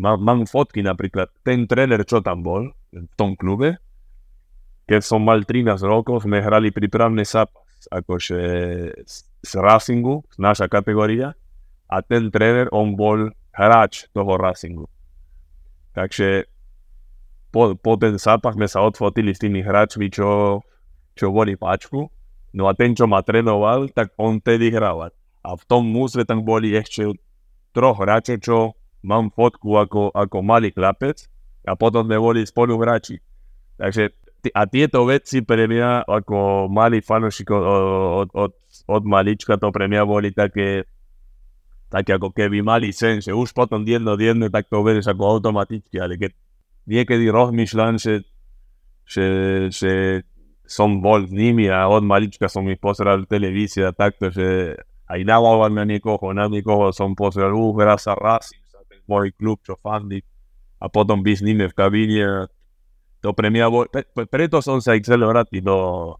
[0.00, 3.76] mám, mám fotky napríklad, ten tréner, čo tam bol, v tom klube,
[4.88, 8.40] keď som mal 13 rokov, sme hrali prípravný zápas, akože
[9.44, 11.36] z Racingu, naša kategória,
[11.88, 14.88] a ten tréner, on bol hráč toho Racingu.
[15.94, 16.48] Takže
[17.54, 20.58] po, po ten zápas sme sa odfotili s tými hráčmi, čo,
[21.14, 22.10] čo boli páčku.
[22.54, 25.14] No a ten, čo ma trénoval, tak on tedy hral.
[25.44, 27.14] A v tom múzve tam boli ešte
[27.70, 28.56] troch hráčov, čo
[29.06, 31.28] mám fotku ako, ako malý chlapec
[31.68, 33.20] a potom sme boli spolu hráči.
[33.78, 38.52] Takže a tieto veci pre mňa ako malý fanošik od, od, od,
[38.90, 40.84] od malička to pre mňa boli také
[41.94, 46.02] tak ako keby mali sen, že už potom jedno jedno, tak to uvedeš ako automaticky,
[46.02, 46.34] ale keď
[46.90, 48.26] niekedy rozmýšľam, že,
[49.06, 49.26] že,
[49.70, 49.92] že
[50.66, 54.74] som bol s nimi a od malička som ich pozeral v televízii a takto, že
[55.06, 59.62] aj dával na niekoho, na niekoho som pozeral, uh, hrá sa Racing, sa môj klub,
[59.62, 60.24] čo fandí
[60.80, 62.50] a potom byť s nimi v kabíne.
[63.24, 66.12] To pre mňa bol, pre, preto som sa chcel vrátiť do,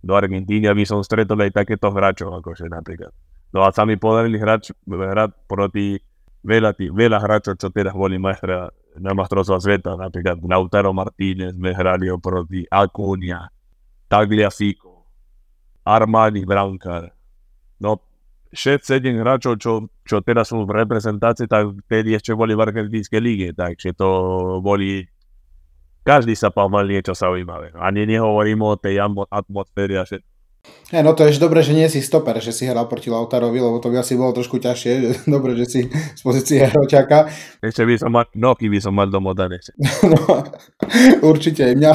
[0.00, 3.12] do Argentíny, aby som stretol aj takéto hráčov, akože napríklad.
[3.52, 6.00] No a sa mi podarili hrať, hrať proti
[6.40, 11.76] veľa, tých, veľa hráčov, čo teda boli majstra na majstrovstva sveta, napríklad Lautaro Martínez, sme
[11.76, 13.44] hrali proti Acuna,
[14.08, 15.04] Tagliafico,
[15.84, 17.12] Armani Brankar.
[17.84, 18.00] No
[18.56, 23.48] 6-7 hráčov, čo, čo teraz sú v reprezentácii, tak vtedy ešte boli v argentínskej lige,
[23.52, 24.08] takže to
[24.64, 25.04] boli
[26.06, 27.74] každý sa mal niečo zaujímavé.
[27.74, 30.36] Ani nehovorím o tej atmosfére a všetko.
[30.86, 33.82] Hey, no to je dobré, že nie si stoper, že si hral proti Lautarovi, lebo
[33.82, 34.90] to by asi bolo trošku ťažšie.
[35.34, 37.26] Dobre, že si z pozície hroťaka.
[37.58, 39.58] Ešte by som mal, nohy by som mal domodané.
[40.14, 40.22] no,
[41.26, 41.74] určite.
[41.74, 41.90] Mňa,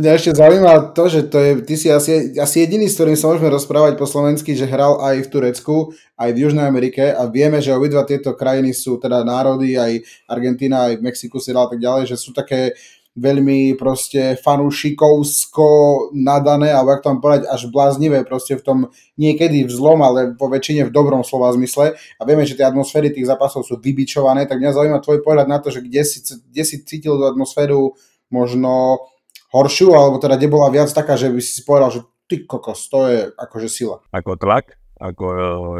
[0.00, 3.28] mňa ešte zaujíma to, že to je, ty si asi, asi jediný, s ktorým sa
[3.28, 7.60] môžeme rozprávať po slovensky, že hral aj v Turecku, aj v Južnej Amerike a vieme,
[7.60, 10.00] že obidva tieto krajiny sú teda národy, aj
[10.32, 12.72] Argentína, aj v Mexiku si dal tak ďalej, že sú také
[13.20, 15.68] veľmi proste fanúšikovsko
[16.16, 18.78] nadané, alebo ak mám povedať, až bláznivé proste v tom
[19.20, 22.00] niekedy v zlom, ale po väčšine v dobrom slova zmysle.
[22.16, 25.60] A vieme, že tie atmosféry tých zápasov sú vybičované, tak mňa zaujíma tvoj pohľad na
[25.60, 27.92] to, že kde si, kde si cítil tú atmosféru
[28.32, 29.04] možno
[29.52, 33.10] horšiu, alebo teda kde bola viac taká, že by si povedal, že ty kokos, to
[33.10, 34.00] je akože sila.
[34.16, 34.80] Ako tlak?
[35.00, 35.26] Ako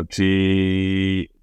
[0.08, 0.28] či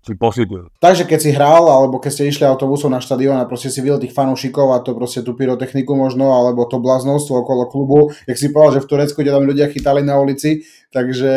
[0.07, 0.71] si posítil.
[0.79, 3.99] Takže keď si hral, alebo keď ste išli autobusom na štadión a proste si videl
[3.99, 8.55] tých fanúšikov a to proste tú pyrotechniku možno, alebo to bláznostvo okolo klubu, jak si
[8.55, 10.63] povedal, že v Turecku ťa tam ľudia chytali na ulici,
[10.95, 11.31] takže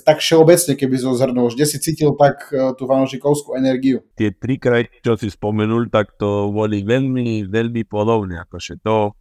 [0.00, 4.00] tak všeobecne, keby zo zhrnul, kde si cítil tak e, tú fanúšikovskú energiu.
[4.16, 9.12] Tie tri krajiny, čo si spomenul, tak to boli veľmi, veľmi podobné, akože to,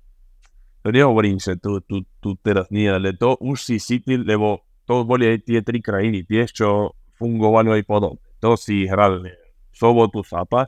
[0.81, 5.03] to nehovorím, že tu, tu, tu teraz nie, ale to už si cítil, lebo to
[5.03, 9.31] boli aj tie tri krajiny, tie, čo fungovali aj podobne to si hral v
[9.71, 10.67] sobotu zápas,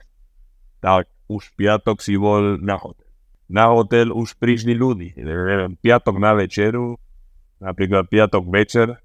[0.79, 3.11] tak už piatok si bol na hotel.
[3.51, 5.11] Na hotel už prišli ľudí.
[5.83, 6.95] Piatok na večeru,
[7.59, 8.95] napríklad piatok večer,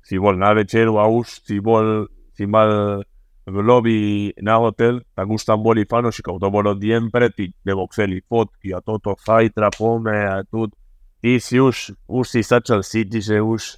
[0.00, 3.04] si bol na večeru a už si bol, si mal
[3.44, 3.96] v lobby
[4.40, 6.40] na hotel, tak už tam boli fanošikov.
[6.40, 10.72] To bolo deň predtým, lebo chceli fotky a toto, fajtra, pome a tu.
[11.20, 13.76] Ty si už, už si začal cítiť, že už,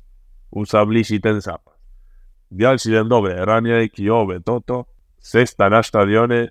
[0.55, 1.72] už sa blíži ten zápas
[2.53, 4.83] Дјачилен добре, ранијајќи ове, тото,
[5.25, 6.51] сеста на стадионе,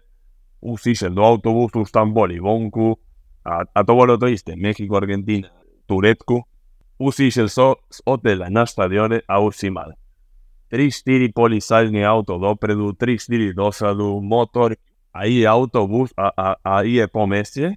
[0.62, 2.96] усишен до автобус у Штамболи, вонку,
[3.44, 5.52] а, а тоа било тоа исто, Мехико, Аргентина,
[5.86, 6.48] Турецку,
[6.98, 9.94] усишен со отела на стадионе, а усимал.
[10.72, 14.78] 3-4 полисајни ауто допреду, 3-4 досаду, мотор,
[15.14, 17.76] а и автобус, а, а, а и е поместје,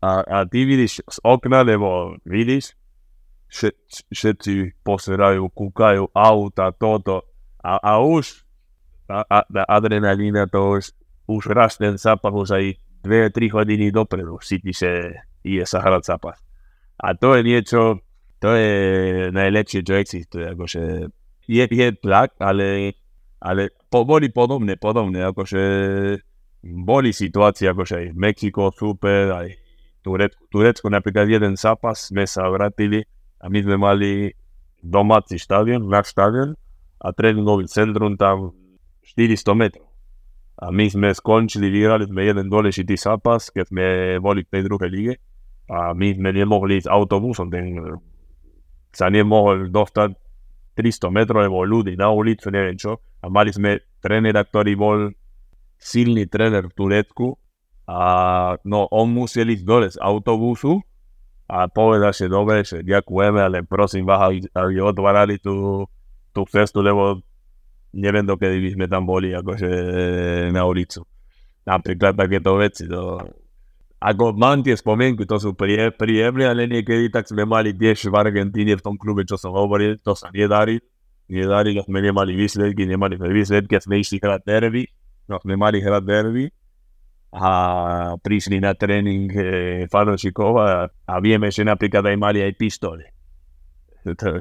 [0.00, 2.74] а, а ти видиш с окна, нево видиш,
[3.48, 3.76] шет
[4.12, 7.22] ше ти посерају, кукају, аута, тото,
[7.64, 8.44] a, a už
[9.08, 10.92] a, a, a adrenalína to už,
[11.28, 12.64] už raz ten zápas už aj
[13.04, 15.12] 2-3 hodiny dopredu cíti, že
[15.44, 16.40] ide sa hrať zápas.
[17.00, 18.00] A to je niečo,
[18.40, 18.72] to je
[19.32, 20.44] najlepšie, čo existuje.
[20.48, 21.08] Akože
[21.44, 22.96] je, je tlak, ale,
[23.40, 25.20] ale po, boli podobné, podobné.
[25.28, 25.62] Akože
[26.64, 29.48] boli situácie, akože aj Mexiko super, aj
[30.00, 33.04] Turecko, Turecko napríklad jeden zápas sme sa vrátili
[33.40, 34.10] a my sme mali
[34.80, 36.56] domáci štadión, náš štadión
[37.04, 38.56] a tréningový centrum tam
[39.04, 39.86] 400 metrov.
[40.56, 43.86] A my sme skončili, vyhrali sme jeden dôležitý zápas, keď sme
[44.22, 45.14] boli v tej druhej lige.
[45.68, 47.80] a my sme nemohli s autobusom, ten,
[48.92, 50.12] sa nemohol dostať
[50.76, 53.00] 300 metrov, lebo ľudí na ulicu, neviem čo.
[53.24, 54.98] A mali sme trénera, ktorý bol
[55.80, 57.36] silný tréner v Turecku
[57.84, 58.00] a
[58.64, 60.80] no on musel ísť dole z autobusu
[61.48, 65.84] a povedal, že dobre, že ďakujeme, ale prosím vás, aby otvárali tú,
[66.34, 67.22] tú cestu, lebo
[67.94, 69.70] neviem, dokedy by sme tam boli akože
[70.50, 71.06] na ulicu.
[71.64, 72.90] Napríklad takéto veci.
[72.90, 73.22] To,
[74.02, 78.14] ako mám tie spomienky, to sú prie, príjemné, ale niekedy tak sme mali tiež v
[78.18, 80.82] Argentíne v tom klube, čo som hovoril, to sa nedarí.
[81.24, 84.84] Nedarí, sme nemali výsledky, nemali výsledky, sme išli hrať derby,
[85.24, 86.52] no sme mali hrať derby
[87.32, 87.50] a
[88.20, 89.42] prišli na tréning e,
[89.88, 93.04] fanúšikov a, a vieme, že napríklad aj mali aj pištole.
[94.04, 94.36] To,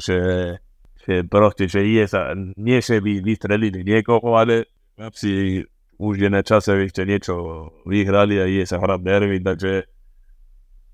[1.03, 4.71] že, proste, že je sa, nie že by vystrelili niekoho, ale
[5.11, 5.63] si
[5.99, 9.73] už je na čase ešte niečo vyhrali a je sa hrať nervy, takže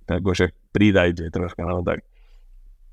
[0.09, 2.01] takže pridajte troška, no tak.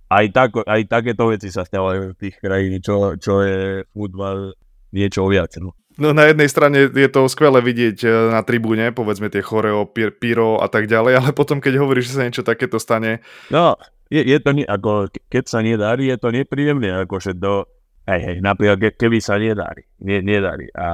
[0.07, 4.55] Aj, tak, aj takéto veci sa stávajú v tých krajín, čo, čo je futbal
[4.95, 5.57] niečo viac.
[5.59, 5.75] No.
[5.97, 10.61] No na jednej strane je to skvelé vidieť e, na tribúne, povedzme tie choreo, pyro
[10.61, 13.25] a tak ďalej, ale potom keď hovoríš, že sa niečo takéto stane...
[13.49, 17.67] No, je, je to, ako, keď sa nedarí, je to nepríjemné, akože do,
[18.07, 20.87] Hej, hej, napríklad ke, keby sa nedarí, ne, nedarí a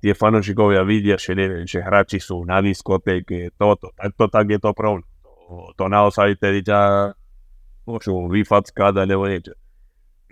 [0.00, 4.56] tie fanúšikovia vidia, že, neviem, že hráči sú na diskotéke, toto, tak to tak je
[4.56, 5.04] to problém.
[5.20, 7.12] To, to naozaj tedy ťa
[7.84, 9.52] môžu vyfackať alebo niečo.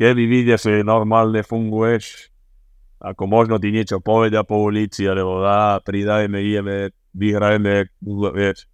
[0.00, 2.32] Keby vidia, že normálne funguješ,
[3.04, 7.92] ako možno ti niečo povedia po ulici, alebo á, pridajme, ideme, vyhrajeme,
[8.32, 8.64] vieš,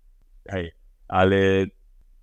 [0.54, 0.70] hej.
[1.10, 1.66] Ale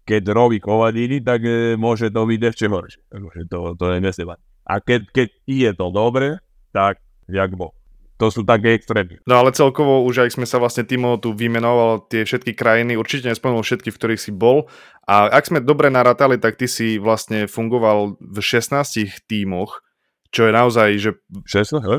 [0.07, 3.03] keď robí kovadiny, tak e, môže to byť ešte horšie.
[3.51, 4.39] To, to je nesebať.
[4.63, 6.39] A keď, keď je to dobre,
[6.71, 7.75] tak jak bo.
[8.17, 9.21] To sú také extrémy.
[9.29, 13.29] No ale celkovo už aj sme sa vlastne Timo tu vymenoval tie všetky krajiny, určite
[13.29, 14.65] nespomenul všetky, v ktorých si bol.
[15.05, 19.85] A ak sme dobre narátali, tak ty si vlastne fungoval v 16 tímoch,
[20.33, 21.09] čo je naozaj, že...
[21.45, 21.97] 16, he?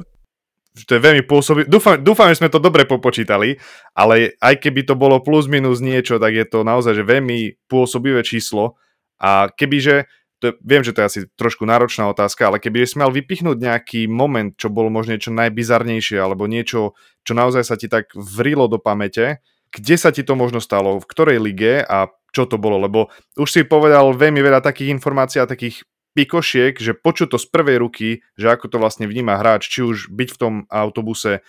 [0.85, 1.67] To je veľmi pôsobí...
[1.67, 3.59] Dúfam, dúfam, že sme to dobre popočítali,
[3.97, 8.23] ale aj keby to bolo plus minus niečo, tak je to naozaj že veľmi pôsobivé
[8.23, 8.79] číslo.
[9.19, 10.07] A kebyže
[10.39, 14.07] to, viem, že to je asi trošku náročná otázka, ale keby si mal vypichnúť nejaký
[14.07, 16.95] moment, čo bolo možno niečo najbizarnejšie, alebo niečo,
[17.27, 19.43] čo naozaj sa ti tak vrilo do pamäte,
[19.75, 23.49] kde sa ti to možno stalo, v ktorej lige a čo to bolo, lebo už
[23.49, 25.83] si povedal veľmi veľa takých informácií a takých
[26.17, 30.11] pikošiek, že počuť to z prvej ruky, že ako to vlastne vníma hráč, či už
[30.11, 31.45] byť v tom autobuse,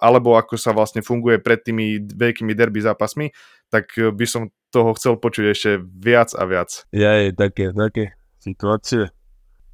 [0.00, 3.30] alebo ako sa vlastne funguje pred tými veľkými derby zápasmi,
[3.70, 6.84] tak by som toho chcel počuť ešte viac a viac.
[6.90, 9.10] Ja je také, také situácie.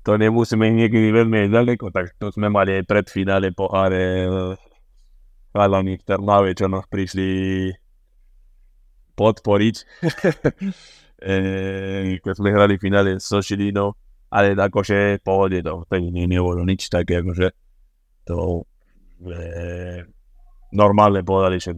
[0.02, 4.26] To nemusíme niekedy veľmi ďaleko, tak to sme mali aj pred finále poháre
[5.54, 7.70] chalani v Trnave, čo nás prišli
[9.14, 9.76] podporiť.
[12.18, 13.94] keď sme hrali finále so Šilinou,
[14.32, 17.52] ale akože pohode to, to ne, nebolo nič také, akože
[18.24, 18.64] to
[19.22, 19.32] e,
[20.72, 21.76] normálne povedali, že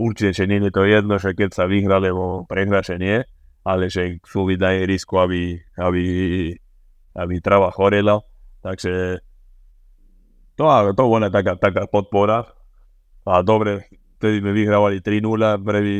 [0.00, 3.20] určite, že nie je to jedno, že keď sa vyhra, lebo prehra, že nie,
[3.66, 6.04] ale že chcú vydať risku, aby, aby,
[7.18, 8.22] aby trava chorela.
[8.62, 9.20] Takže
[10.56, 10.64] to,
[10.96, 12.46] to bola taká, taká podpora.
[13.26, 15.98] A dobre, vtedy sme vyhrávali 3-0, prvý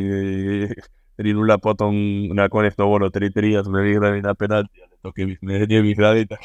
[1.16, 1.92] 3-0, potom
[2.36, 6.44] nakoniec to bolo 3-3 a sme vyhrali na penalty, ale to keby sme nevyhrali, tak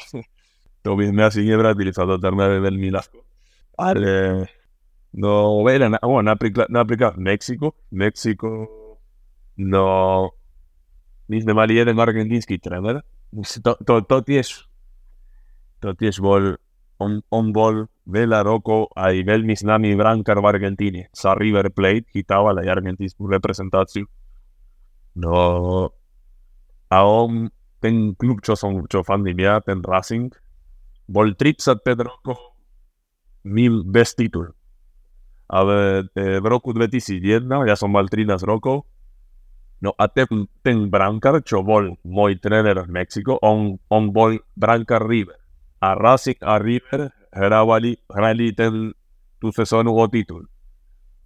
[0.84, 3.20] to by sme asi nevrátili sa do Trnave veľmi ľahko.
[3.76, 4.46] Ale
[5.12, 8.64] No, veľa, oh, napríklad, napríklad v Mexiku, Mexiku,
[9.60, 9.84] no,
[11.28, 13.04] my sme mali jeden argentínsky tréner,
[13.60, 14.64] to, to, to tiež,
[15.84, 16.56] to tiež bol,
[16.96, 21.00] on, on bol veľa rokov aj veľmi známy brankár v Argentíne.
[21.12, 24.08] Sa River Plate chytával aj argentínsku reprezentáciu.
[25.18, 25.92] No,
[26.88, 27.52] a on,
[27.84, 30.32] ten klub, čo som, čo fandím ja, ten Racing,
[31.08, 32.38] bol 35 rokov
[33.44, 34.54] mil bez titulu
[35.52, 38.88] ale v roku 2001, ja som mal 13 rokov,
[39.84, 45.04] no a ten, ten brankár, čo bol môj tréner v Mexiku, on, on bol brankár
[45.04, 45.36] River.
[45.84, 48.96] A Racing a River hrávali, hrali ten,
[49.36, 50.48] tú sezónu o titul.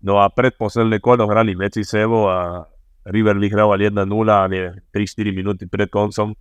[0.03, 2.66] No a predposledné kolo hrali medzi sebou a
[3.07, 6.34] River vyhrával 1-0 a 3-4 minúty pred koncom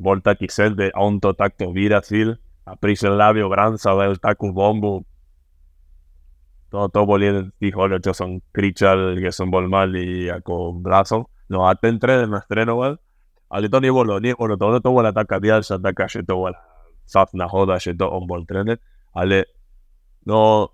[0.00, 5.04] bol taký sende a on to takto vyrazil a prišiel Lavio Branca, dal takú bombu,
[6.70, 10.78] to, to bol jeden z tých hodov, čo som kričal, keď som bol malý ako
[10.78, 11.26] blásom.
[11.50, 12.94] No a ten tréner nás trénoval,
[13.50, 16.56] ale to nebolo, nebolo to, to bola taká ďalšia, taká, že to bola.
[17.10, 18.78] Satná hoda, že to on bol tréner,
[19.10, 19.50] ale
[20.22, 20.70] no,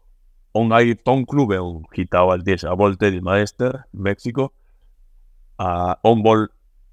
[0.53, 4.53] on aj v tom klube on chytával tiež a bol tedy majster v Mexiko
[5.57, 6.49] a on bol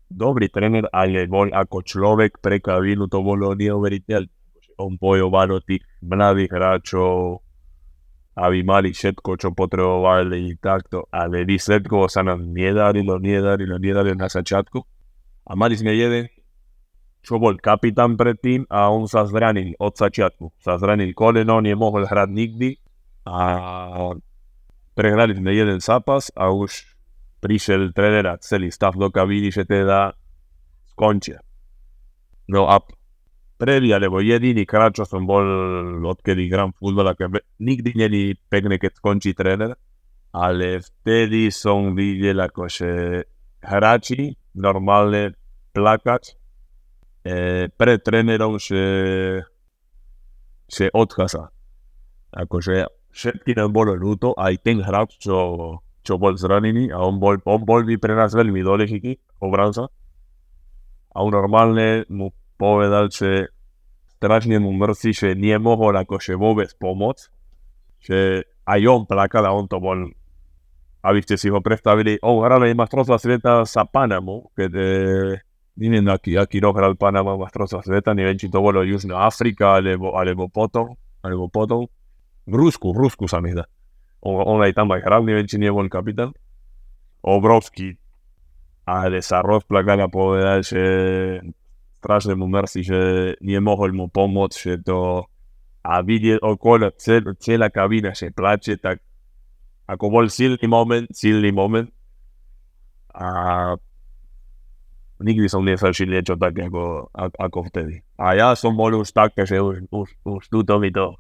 [0.08, 4.30] dobrý tréner, ale bol ako človek pre kabínu, to bolo neuveriteľné.
[4.82, 7.46] On bojoval o tých mladých hráčov,
[8.34, 14.82] aby mali všetko, čo potrebovali takto, ale výsledkovo sa nám nedarilo, nedarilo, nedarilo na začiatku.
[15.46, 16.26] A mali sme jeden,
[17.22, 20.58] čo bol kapitán predtým a on sa zranil od začiatku.
[20.60, 22.70] Sa zranil koleno, nemohol hrať nikdy
[23.24, 23.38] a
[24.98, 26.93] prehrali sme jeden zápas a už
[27.44, 30.16] prišiel tréner a celý stav do kabíny, že teda
[30.96, 31.44] skončia.
[32.48, 32.80] No a
[33.60, 35.44] prvý alebo jediný krát, čo som bol,
[36.08, 37.12] odkedy gram futbol,
[37.60, 39.76] nikdy není pekné, keď skončí tréner,
[40.32, 43.22] ale vtedy som videl, akože
[43.64, 45.38] hráči normálne
[45.72, 46.34] plakať e,
[47.72, 48.84] pred trénerom, že,
[50.68, 51.54] že odchádza.
[52.34, 55.38] Akože všetky nám bolo ľúto, aj ten hráč, čo,
[56.04, 59.88] čo bol zranený a on bol, on bol by pre nás veľmi dôležitý, obranca.
[61.14, 63.50] A on normálne mu povedal, že
[64.20, 67.24] strašne mu mrzí, že nemohol akože vôbec pomôcť,
[68.04, 70.00] že aj on plakal a on to bol,
[71.04, 74.86] aby ste si ho predstavili, on hral aj mastrovstva sveta sa Panamu, keď e,
[75.76, 80.16] neviem, aký, aký rok hral Panama mastrovstva sveta, neviem, či to bolo Južná Afrika, alebo,
[80.16, 81.88] alebo potom, alebo potom,
[82.48, 83.68] v Rusku, v Rusku sa mi zdá.
[84.24, 86.32] On, on aj tam aj hral, neviem, či nebol kapitán.
[87.24, 88.00] Obrovský,
[88.88, 90.84] ale sa rozplakal a povedal, že
[92.00, 93.00] strašne mu mrzí, že
[93.40, 95.28] nemohol mu pomôcť, že to
[95.84, 99.04] a vidieť okolo cel, celá kabína, že plače, tak
[99.84, 101.92] ako bol silný moment, silný moment
[103.12, 103.28] a
[105.20, 108.00] nikdy som nezažil niečo tak ako, ako vtedy.
[108.16, 111.20] A ja som bol už tak, že už, už, už tuto mi to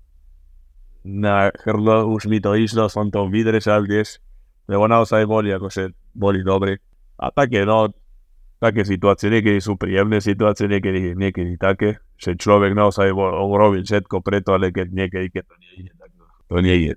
[1.03, 4.23] na chrlo, už mi to išlo, som to vydržal tiež,
[4.71, 6.79] lebo naozaj boli, akože dobrí.
[7.19, 7.91] A také, no,
[8.63, 13.11] také situácie, niekedy sú príjemné situácie, niekedy, niekedy také, že človek naozaj
[13.51, 16.09] robí všetko preto, ale keď niekedy, keď to nie ide, tak
[16.47, 16.93] to nie je.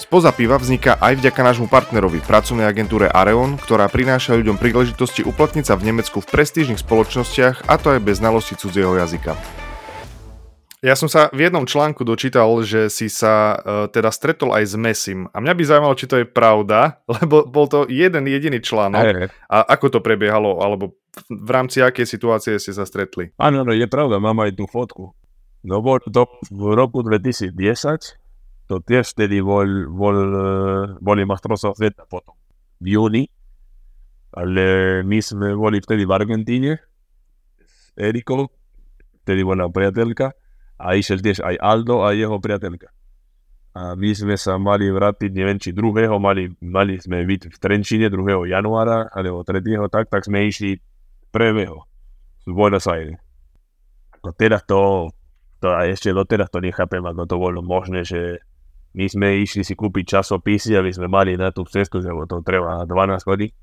[0.00, 5.68] Spoza piva vzniká aj vďaka nášmu partnerovi, pracovnej agentúre Areon, ktorá prináša ľuďom príležitosti uplatniť
[5.68, 9.59] sa v Nemecku v prestížnych spoločnostiach a to aj bez znalosti cudzieho jazyka.
[10.80, 14.74] Ja som sa v jednom článku dočítal, že si sa uh, teda stretol aj s
[14.80, 15.28] Messim.
[15.28, 19.04] A mňa by zaujímalo, či to je pravda, lebo bol to jeden jediný článok.
[19.04, 20.96] Aj, a ako to prebiehalo, alebo
[21.28, 23.28] v rámci akej situácie ste sa stretli?
[23.36, 25.12] Áno, no, je pravda, mám aj tú fotku.
[25.68, 27.52] No bol to v roku 2010,
[28.64, 30.16] to tiež vtedy bol, bol,
[30.96, 32.32] boli mastrovstvá sveta potom,
[32.80, 33.24] v júni.
[34.32, 34.64] Ale
[35.04, 36.72] my sme boli vtedy v Argentíne
[37.60, 38.48] s Erikou,
[39.28, 40.32] vtedy bola priateľka
[40.80, 42.88] a išiel tiež aj Aldo a jeho priateľka.
[43.70, 48.10] A my sme sa mali vrátiť, neviem či druhého, mali, mali sme byť v Trenčine
[48.10, 48.50] 2.
[48.50, 49.62] januára, alebo 3.
[49.86, 50.80] tak, tak sme išli
[51.30, 51.70] 1.
[52.42, 53.20] z Buenos Aires.
[54.18, 55.12] Ako teraz to,
[55.62, 58.42] to a ešte doteraz to nechápem, ako to bolo možné, že
[58.90, 62.82] my sme išli si kúpiť časopisy, aby sme mali na tú cestu, lebo to trvá
[62.82, 63.54] 12 hodín.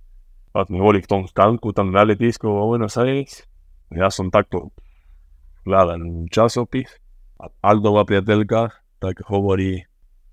[0.56, 3.44] A sme boli v tom stanku, tam na letisku vo Buenos Aires.
[3.92, 4.72] Ja som takto
[5.68, 6.88] hľadal časopis
[7.38, 9.86] a Aldová priateľka, tak hovorí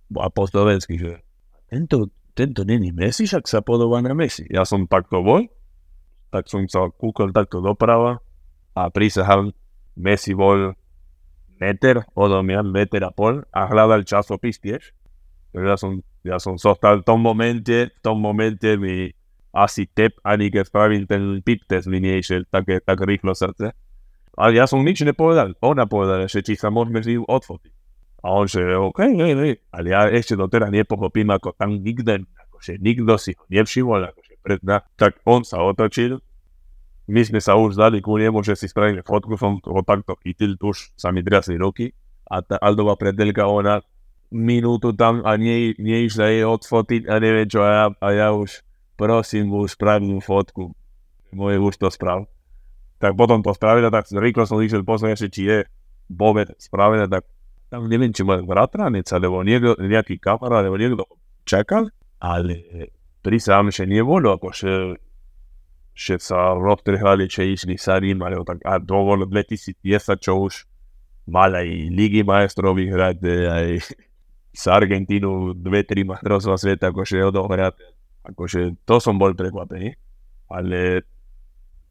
[0.09, 1.21] po slovensky, že
[1.69, 4.49] tento, tento není Messi, však sa podobá na Messi.
[4.49, 5.49] Ja som takto bol,
[6.33, 8.21] tak som sa kúkol takto doprava
[8.75, 9.53] a prísahal,
[9.95, 10.75] Messi bol.
[11.55, 14.91] Meter, odo mňa meter a pol a hľadal časopis tiež.
[15.55, 15.93] Takže ja som,
[16.27, 19.15] ja som zostal v tom momente, v tom momente mi
[19.55, 23.71] asi tep, ani keď spravím ten pip test mi nešiel také, tak rýchlo srdce.
[24.35, 25.55] Ale ja som nič nepovedal.
[25.62, 27.72] Ona povedala, že či sa môžeme s ním odfotiť.
[28.24, 29.55] A on že, OK, hej, hej.
[29.70, 34.61] Ale ja ešte doteraz nepochopím, ako tam nikde, akože nikto si ho nevšimol, akože pred
[34.97, 36.18] tak on sa otočil.
[37.05, 40.57] My sme sa už dali ku nemu, že si spravíme fotku, som ho takto chytil,
[40.57, 41.93] už sa mi drasli ruky.
[42.24, 43.85] A tá Aldová predelka, ona
[44.32, 48.28] minútu tam a nie, nie išla jej odfotiť a neviem čo, a ja, a ja
[48.32, 48.64] už
[48.97, 50.72] prosím, už spravím fotku.
[51.37, 52.24] Moje už to sprav
[53.05, 55.59] tak potom to spravila, tak rýchlo som išiel pozrieť, či je
[56.09, 57.29] vôbec spravené, tak
[57.69, 61.05] tam neviem, či môj bratranec, alebo niekto, nejaký kamarát, alebo niekto
[61.45, 62.65] čakal, ale
[63.21, 64.97] prísam, že nebolo, akože
[65.95, 69.79] že sa roztrhali, že išli sa ním, alebo tak, a bolo 2010,
[70.19, 70.67] čo už
[71.29, 73.69] mal aj Ligy majstrov vyhrať, aj
[74.61, 77.75] z Argentínu dve, tri majstrovstvá sveta, akože odohrať.
[78.25, 79.93] Akože to som bol prekvapený,
[80.49, 81.05] ale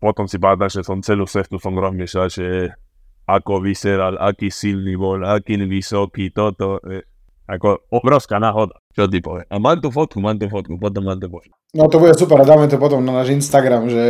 [0.03, 2.75] potom si pamätám, že som celú cestu som rozmýšľal, že
[3.23, 6.83] ako vyzeral, aký silný bol, aký vysoký, toto.
[6.83, 7.07] E,
[7.43, 8.79] Ako obrovská náhoda.
[8.95, 9.43] Čo ty povie?
[9.51, 11.51] A mám tú fotku, mám tú fotku, potom mám to pošle.
[11.75, 14.03] No to bude super dáme to potom na náš Instagram, že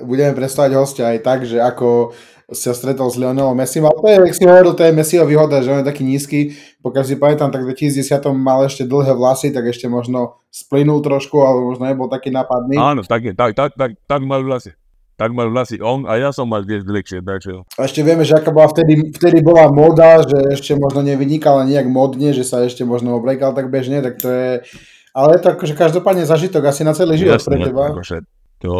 [0.00, 2.16] budeme predstavať hostia aj tak, že ako
[2.52, 5.64] sa stretol s Lionelom Messi, ale to je, jak si hovoril, to je Messiho výhoda,
[5.64, 6.52] že on je taký nízky,
[6.84, 11.40] pokiaľ si pamätám, tak v 2010 mal ešte dlhé vlasy, tak ešte možno splynul trošku,
[11.40, 12.76] alebo možno nebol taký napadný.
[12.76, 14.76] Áno, tak, tak, tak, tak, tak mal vlasy.
[15.14, 17.62] Tak mal vlasy on a ja som mal tiež dlhšie, takže...
[17.78, 21.86] A ešte vieme, že aká bola vtedy, vtedy bola moda, že ešte možno nevynikala nejak
[21.86, 24.50] modne, že sa ešte možno oblekal tak bežne, tak to je...
[25.14, 27.84] Ale to akože každopádne zažitok asi na celý život Jasne, pre teba.
[27.94, 28.16] Akože
[28.58, 28.74] to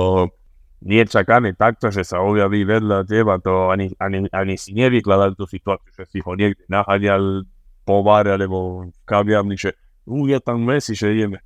[0.82, 5.46] nie čakané takto, že sa objaví vedľa teba, to ani, ani, ani si nevykladal tú
[5.46, 7.46] situáciu, že si ho niekde naháňal
[7.86, 11.38] po bare alebo v kaviarni, že u, je tam Messi, že ideme.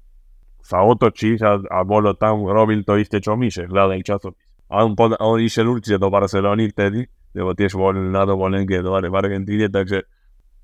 [0.64, 4.47] Sa otočíš a, a bolo tam, robil to isté, čo my, že hľadaj časopis.
[4.68, 8.92] A on, pod, on išiel určite do Barcelony vtedy, lebo tiež bol na dovolenke do
[8.92, 10.04] v Argentíne, takže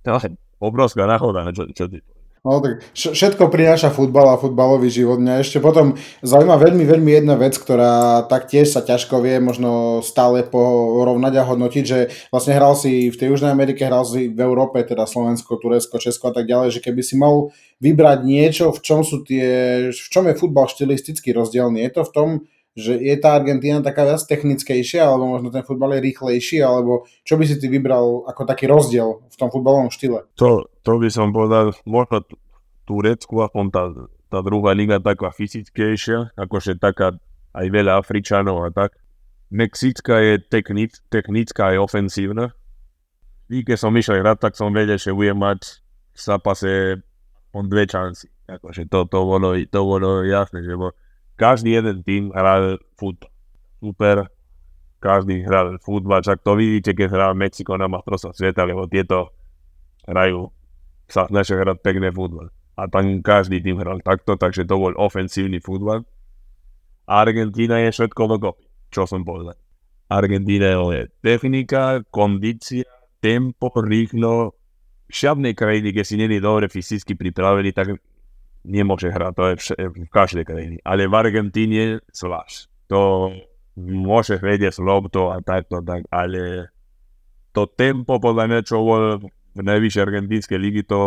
[0.04, 2.04] to je obrovská náhoda, čo, čo ty
[2.44, 5.16] No tak všetko prináša futbal a futbalový život.
[5.16, 10.44] Mňa ešte potom zaujíma veľmi, veľmi jedna vec, ktorá taktiež sa ťažko vie možno stále
[10.44, 14.84] porovnať a hodnotiť, že vlastne hral si v tej Južnej Amerike, hral si v Európe,
[14.84, 17.48] teda Slovensko, Turecko, Česko a tak ďalej, že keby si mal
[17.80, 21.80] vybrať niečo, v čom sú tie, v čom je futbal štilisticky rozdielný.
[21.80, 22.28] Je to v tom,
[22.74, 27.38] že je tá Argentína taká viac technickejšia, alebo možno ten futbal je rýchlejší, alebo čo
[27.38, 30.26] by si ty vybral ako taký rozdiel v tom futbalovom štýle?
[30.42, 32.26] To, to by som povedal, možno
[32.84, 33.82] Turecku, aspoň tá,
[34.28, 37.14] tá druhá liga taká fyzickejšia, akože taká
[37.54, 38.98] aj veľa Afričanov a tak.
[39.54, 42.50] Mexická je technic, technická a ofensívna.
[43.46, 45.78] I keď som išiel hrať, tak som vedel, že budem mať
[46.10, 46.98] v zápase
[47.54, 48.26] on dve šanci.
[48.50, 50.90] Akože to, to, bolo, to bolo jasné, že bol,
[51.34, 53.30] každý jeden tým hral futbal.
[53.82, 54.16] Super,
[55.04, 59.36] každý hral futbal, čak to vidíte, keď hral Mexiko na mastrovstva sveta, lebo tieto
[60.08, 60.48] hrajú,
[61.04, 62.48] sa snažia hrať pekné futbal.
[62.74, 66.02] A tam každý tým hral takto, takže to bol ofensívny futbal.
[67.04, 69.54] Argentína je všetko dokopy, čo som povedal.
[70.08, 72.88] Argentína je technika, kondícia,
[73.20, 74.56] tempo, rýchlo.
[75.04, 78.00] Žiadnej krajiny, keď si není dobre fyzicky pripravený, tak
[78.64, 79.54] nemôže hrať, to je
[79.92, 80.76] v každej krajine.
[80.82, 82.88] Ale v Argentíne zvlášť.
[82.88, 83.32] To
[83.78, 86.72] môže vedieť lopto a takto, tak, ale
[87.52, 89.04] to tempo podľa mňa, čo bol
[89.54, 91.00] v najvyššej argentínskej ligy, to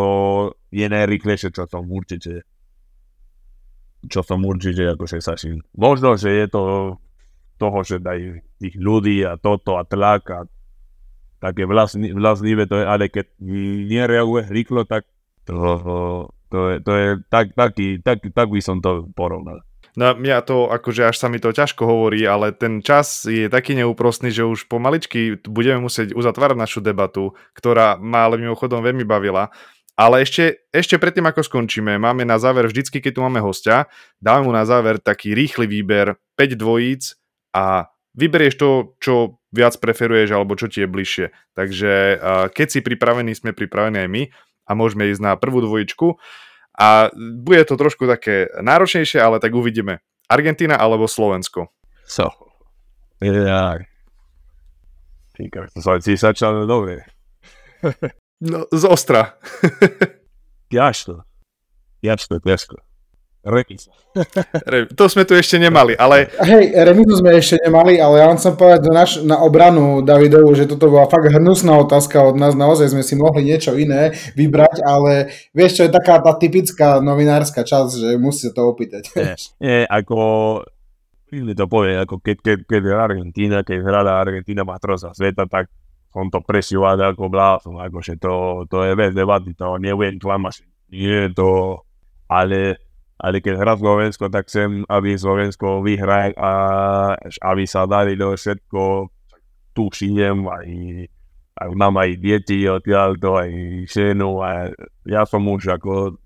[0.72, 2.47] je najrýchlejšie, čo som určite
[4.08, 5.60] čo som určite akože ším.
[5.76, 6.64] Možno, že je to
[7.58, 10.39] toho, že daj tých ľudí a toto a tlak a
[11.41, 13.34] také vlastnivé to je, ale keď
[13.89, 15.10] nereaguje rýchlo, tak
[15.45, 15.58] to,
[16.48, 19.60] to je, to je tak, taký, tak, tak by som to porovnal.
[19.98, 23.74] No mňa to, akože až sa mi to ťažko hovorí, ale ten čas je taký
[23.74, 29.50] neúprostný, že už pomaličky budeme musieť uzatvárať našu debatu, ktorá ma ale mimochodom veľmi bavila.
[29.98, 33.89] Ale ešte, ešte predtým, ako skončíme, máme na záver, vždycky, keď tu máme hostia,
[34.22, 37.18] dáme mu na záver taký rýchly výber 5 dvojíc
[37.58, 41.26] a vyberieš to, čo viac preferuješ alebo čo ti je bližšie.
[41.58, 41.93] Takže
[42.54, 44.24] keď si pripravený, sme pripravení aj my
[44.68, 46.20] a môžeme ísť na prvú dvojičku.
[46.78, 50.03] A bude to trošku také náročnejšie, ale tak uvidíme.
[50.30, 51.74] Argentína alebo Slovensko?
[52.05, 52.30] So,
[53.24, 53.82] ja...
[55.34, 57.05] Týka, to som si začal dobre.
[58.41, 59.38] no, z ostra.
[60.74, 61.24] Jasno.
[62.01, 62.87] Jasno, jasno.
[63.48, 63.95] Remiza.
[65.00, 66.28] to sme tu ešte nemali, ale...
[66.43, 70.52] Hej, remizu sme ešte nemali, ale ja vám chcem povedať na, naš, na obranu Davidovu,
[70.52, 74.84] že toto bola fakt hnusná otázka od nás, naozaj sme si mohli niečo iné vybrať,
[74.84, 79.16] ale vieš, čo je taká tá typická novinárska časť, že musí sa to opýtať.
[79.16, 79.34] Nie,
[79.64, 80.20] nie ako
[81.32, 85.68] mi to povie, ako keď, keď, keď je Argentína, keď hrala Argentína mastrosa sveta, tak
[86.12, 90.64] som to presívať ako blázon, akože to, to je bez debaty, to nebudem klamať.
[90.88, 91.84] Nie to,
[92.32, 92.87] ale
[93.18, 96.51] ale keď hrá Slovensko, tak chcem, aby Slovensko vyhral a
[97.41, 99.09] aby sa dali do všetko,
[99.74, 100.68] tu šijem aj,
[101.57, 103.49] aj mám aj deti odtiaľto, aj
[103.89, 104.70] ženu a
[105.05, 106.18] ja som už ako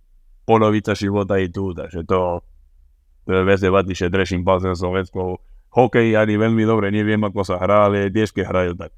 [0.43, 2.43] polovica života i tu, takže to,
[3.23, 5.39] to je vec debaty, že dreším palcem Slovensko.
[5.71, 8.91] Hokej ani veľmi dobre neviem, ako sa hrá, ale tiež keď hrajú, tak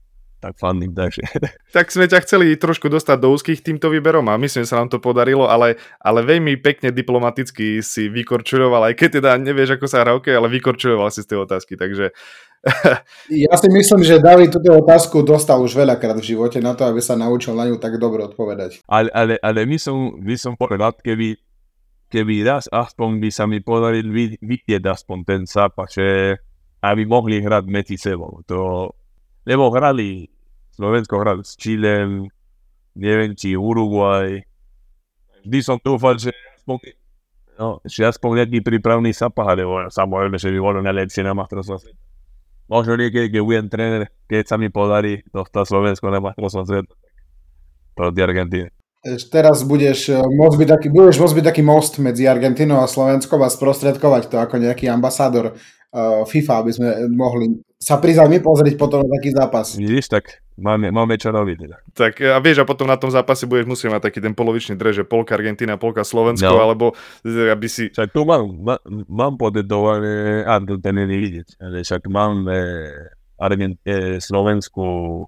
[0.43, 1.23] tak fandím, takže.
[1.71, 4.91] Tak sme ťa chceli trošku dostať do úzkých týmto výberom a myslím, že sa nám
[4.91, 10.03] to podarilo, ale, ale veľmi pekne diplomaticky si vykorčuloval, aj keď teda nevieš, ako sa
[10.03, 12.11] hrá okay, ale vykorčuloval si z tej otázky, takže...
[13.27, 16.99] ja si myslím, že David túto otázku dostal už veľakrát v živote na to, aby
[16.99, 18.83] sa naučil na ňu tak dobre odpovedať.
[18.87, 21.39] Ale, ale, ale my, som, my som povedal, keby,
[22.07, 24.07] keby raz aspoň by sa mi podaril
[24.39, 26.39] vidieť aspoň ten zápas, že
[26.83, 28.43] aby mohli hrať medzi sebou.
[28.47, 28.91] To,
[29.43, 30.27] lebo hrali
[30.73, 32.27] Slovensko hrá s Čilem,
[32.97, 34.41] neviem či Uruguay,
[35.45, 36.77] vždy som dúfal, že aspoň,
[37.61, 42.01] no, že aspoň nejaký prípravný ale samozrejme, že by bolo najlepšie na majstrovstvo sveta.
[42.71, 46.93] Možno niekedy, keď budem tréner, keď sa mi podarí dostať Slovensko na majstrovstvo sveta,
[47.93, 48.69] proti Argentíne.
[49.03, 53.43] Teraz budeš eh, môcť byť taký, budeš môcť byť taký most medzi Argentínou a Slovenskom
[53.43, 58.79] a sprostredkovať to ako nejaký ambasádor uh, FIFA, aby sme mohli sa prizať my pozrieť
[58.79, 59.75] potom na taký zápas.
[59.75, 61.57] Vidíš, tak máme, máme čo robiť.
[61.59, 61.77] Teda.
[61.91, 65.03] Tak a vieš, a potom na tom zápase budeš musieť mať taký ten polovičný že
[65.03, 66.63] polka Argentína, polka Slovensko, no.
[66.63, 66.85] alebo
[67.27, 67.91] eh, aby si...
[67.91, 68.75] Však tu mám, má,
[69.11, 75.27] mám podedované, a to ten nie vidieť, ale však mám eh, Argent, eh, Slovensku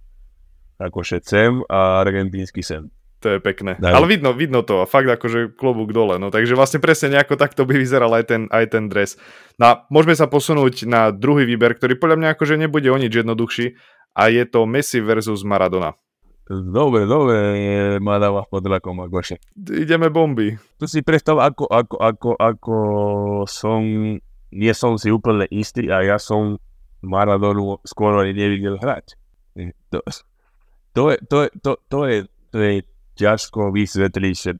[0.80, 2.88] akože sem a argentínsky sem.
[3.26, 3.74] To je pekné.
[3.82, 3.90] Daj.
[3.90, 6.22] Ale vidno, vidno to a fakt akože klobúk dole.
[6.22, 9.18] No takže vlastne presne nejako takto by vyzeral aj ten, aj ten dres.
[9.58, 13.10] No a môžeme sa posunúť na druhý výber, ktorý podľa mňa akože nebude o nič
[13.10, 13.82] jednoduchší
[14.14, 15.98] a je to Messi versus Maradona.
[16.46, 17.36] Dobre, dobre,
[17.98, 19.42] ma dáva pod lakom akože.
[19.74, 20.54] Ideme bomby.
[20.78, 22.76] Tu si predstav, ako, ako, ako, ako
[23.50, 23.82] som,
[24.54, 26.62] nie som si úplne istý a ja som
[27.02, 29.18] Maradonu skoro nevidel hrať.
[29.90, 30.06] To,
[30.94, 32.18] to, je, to, je, to, to, je,
[32.54, 32.86] to je
[33.16, 34.52] ťažko vysvetliť, že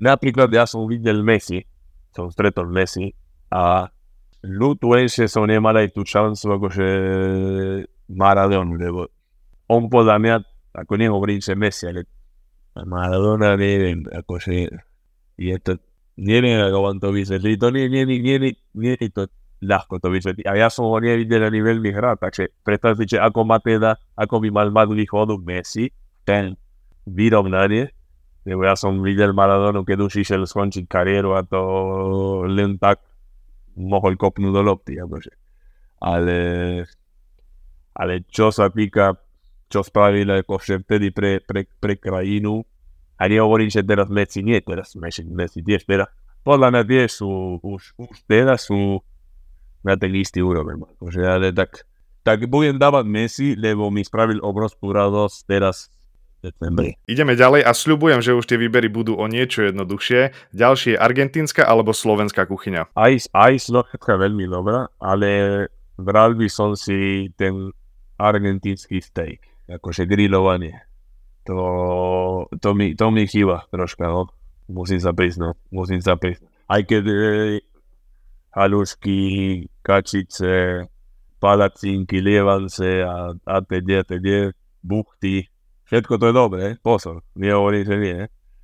[0.00, 1.62] napríklad ja som videl Messi,
[2.14, 3.12] som stretol Messi
[3.52, 3.90] a
[4.46, 6.88] ľutujem, že som nemal aj tú šancu akože
[8.10, 9.06] Maradonu, lebo
[9.70, 10.34] on podľa mňa,
[10.74, 12.08] ako nehovorím, že Messi, ale
[12.74, 14.70] Maradona neviem, akože
[15.38, 15.78] je to,
[16.18, 18.34] neviem, ako vám to vysvetliť, to nie, nie, nie, nie,
[21.46, 21.60] ani
[23.04, 24.72] že ako má teda, ako mal
[25.44, 25.92] Messi,
[26.24, 26.56] ten
[27.10, 27.90] vyrovnanie,
[28.46, 31.60] lebo ja som videl Maradonu, keď už išiel skončiť kariéru a to
[32.48, 33.04] len tak
[33.76, 34.96] mohol kopnúť do lopty.
[34.96, 35.32] Akože.
[36.00, 36.38] Ale,
[37.92, 39.20] ale čo sa týka,
[39.68, 40.56] čo spravil ako
[40.86, 42.64] vtedy pre, pre, pre krajinu,
[43.20, 46.08] a nehovorím, že teraz Messi nie, teraz Messi, Messi tiež teraz,
[46.40, 49.04] podľa mňa tiež sú, už, už teraz sú
[49.84, 50.80] na ten istý úroveň.
[50.96, 51.84] Akože, ale tak,
[52.24, 55.92] tak budem dávať Messi, lebo mi spravil obrovskú radosť teraz
[56.40, 56.96] decembri.
[57.04, 60.52] Ideme ďalej a sľubujem, že už tie výbery budú o niečo jednoduchšie.
[60.56, 62.96] Ďalšie je argentínska alebo slovenská kuchyňa?
[62.96, 65.30] Aj, aj slovenská veľmi dobrá, ale
[66.00, 67.70] bral by som si ten
[68.16, 70.80] argentínsky steak, akože grillovanie.
[71.48, 74.28] To, to, mi, to mi chýba troška, no.
[74.70, 76.46] Musím sa priznať, musím sa priznať.
[76.70, 77.16] Aj keď e,
[78.54, 79.18] halušky,
[79.82, 80.86] kačice,
[81.42, 85.48] palacinky, lievance a, a teda, teda, buchty,
[85.90, 88.18] Všetko to je dobré, pozor, nehovorím, že nie.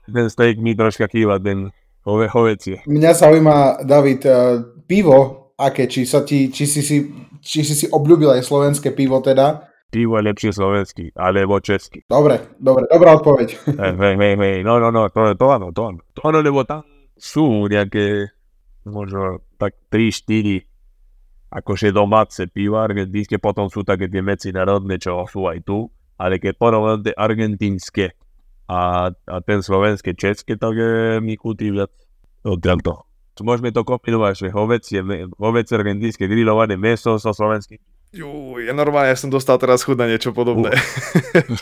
[0.06, 1.74] Ten steak mi troška kýva, ten
[2.06, 2.86] hove, hovecie.
[2.86, 7.02] Mňa zaujíma, David, uh, pivo, aké, či, sa ti, či, si, si,
[7.42, 9.58] či si si obľúbil aj slovenské pivo teda?
[9.90, 12.06] Pivo je lepšie slovenský, alebo český.
[12.06, 13.48] Dobre, dobre, dobrá odpoveď.
[13.82, 15.98] Hej, hej, hej, no, no, no, to, to áno, to áno.
[16.14, 16.86] To áno, lebo tam
[17.18, 18.30] sú nejaké,
[18.86, 20.62] možno tak 3-4
[21.50, 26.52] akože domáce piva argentínske, potom sú také tie medzinárodné, čo sú aj tu ale keď
[26.56, 28.16] porovnáte argentínske
[28.66, 31.92] a, a ten slovenské, české, tak je mi chutí viac
[32.42, 33.02] odtiaľ toho.
[33.36, 35.04] Môžeme to kombinovať, že hovecie,
[35.36, 37.76] hovecie argentínske grillované meso so slovenským.
[38.16, 40.72] Jú, je normálne, ja som dostal teraz chud na niečo podobné.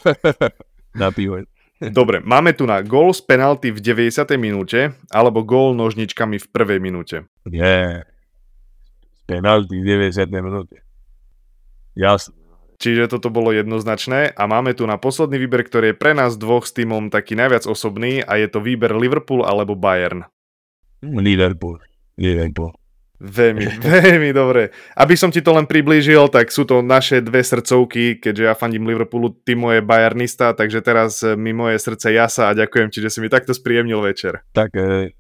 [1.03, 1.43] na pivo.
[1.83, 4.39] Dobre, máme tu na gól z penalty v 90.
[4.39, 7.27] minúte alebo gól nožničkami v prvej minúte.
[7.43, 8.07] Nie,
[9.19, 10.31] z penalty v 90.
[10.31, 10.79] minúte.
[11.99, 12.44] Jasne.
[12.85, 16.69] Čiže toto bolo jednoznačné a máme tu na posledný výber, ktorý je pre nás dvoch
[16.69, 20.29] s týmom taký najviac osobný a je to výber Liverpool alebo Bayern.
[21.01, 21.81] Liverpool.
[22.21, 22.77] Liverpool.
[23.25, 24.69] Veľmi, veľmi dobre.
[25.01, 28.85] Aby som ti to len priblížil, tak sú to naše dve srdcovky, keďže ja fandím
[28.85, 33.25] Liverpoolu, ty moje Bayernista, takže teraz mi moje srdce jasa a ďakujem ti, že si
[33.25, 34.45] mi takto spríjemnil večer.
[34.53, 35.17] Tak e,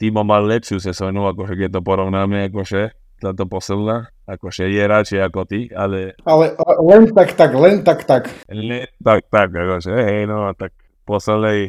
[0.00, 5.40] Timo mal lepšiu sezónu, akože keď to porovnáme, akože táto posledná, akože je radšej ako
[5.46, 6.18] ty, ale...
[6.26, 8.26] Ale len tak, tak, len tak, tak.
[8.50, 11.60] Len tak, tak, akože, hej, no, tak v poslednej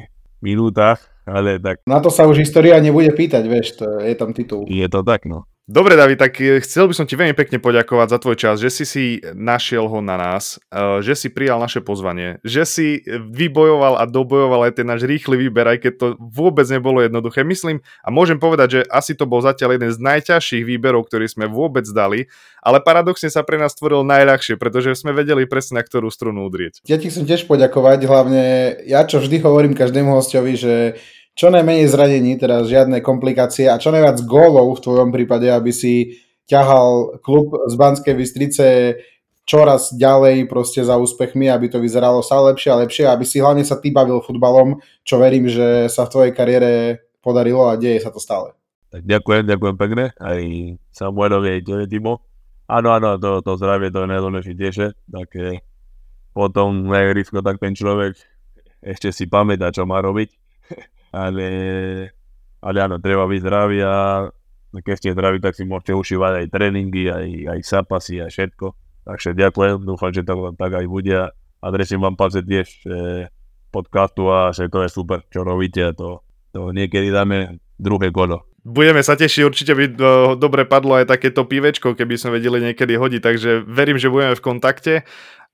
[0.41, 0.97] minútach,
[1.30, 1.86] ale tak...
[1.86, 4.66] Na to sa už história nebude pýtať, vieš, to je tam titul.
[4.66, 5.45] Je to tak, no.
[5.74, 8.69] Dobre, David, tak eh, chcel by som ti veľmi pekne poďakovať za tvoj čas, že
[8.69, 13.97] si si našiel ho na nás, eh, že si prijal naše pozvanie, že si vybojoval
[13.97, 17.41] a dobojoval aj ten náš rýchly výber, aj keď to vôbec nebolo jednoduché.
[17.41, 21.49] Myslím a môžem povedať, že asi to bol zatiaľ jeden z najťažších výberov, ktorý sme
[21.49, 22.30] vôbec dali,
[22.61, 26.86] ale paradoxne sa pre nás tvoril najľahšie, pretože sme vedeli presne, na ktorú strunu udrieť.
[26.86, 28.43] Ja ti chcem tiež poďakovať, hlavne
[28.86, 31.01] ja čo vždy hovorím každému hostovi, že
[31.34, 36.21] čo najmenej zranení, teda žiadne komplikácie a čo najviac gólov v tvojom prípade, aby si
[36.45, 38.67] ťahal klub z Banskej Bystrice
[39.43, 43.65] čoraz ďalej proste za úspechmi, aby to vyzeralo stále lepšie a lepšie, aby si hlavne
[43.65, 46.71] sa ty bavil futbalom, čo verím, že sa v tvojej kariére
[47.19, 48.55] podarilo a deje sa to stále.
[48.93, 50.41] Tak ďakujem, ďakujem pekne, aj
[50.93, 52.21] Samuelovi, aj Timo.
[52.69, 55.27] Áno, áno, to, to zdravie to je najdôležitejšie, tak
[56.31, 58.15] potom na ihrisko tak ten človek
[58.84, 60.43] ešte si pamätá, čo má robiť,
[61.14, 61.47] ale,
[62.59, 64.26] ale áno, treba byť zdravý a
[64.74, 68.74] keď ste zdraví, tak si môžete užívať aj tréningy, aj, aj zápasy a všetko.
[69.05, 71.14] Takže ďakujem, dúfam, že to tak aj bude
[71.64, 71.66] a
[72.01, 73.28] vám palce tiež e,
[73.70, 78.53] podcastu a že to je super, čo robíte to, to niekedy dáme druhé kolo.
[78.64, 82.95] Budeme sa tešiť, určite by do, dobre padlo aj takéto pivečko, keby sme vedeli niekedy
[82.95, 84.93] hodiť, takže verím, že budeme v kontakte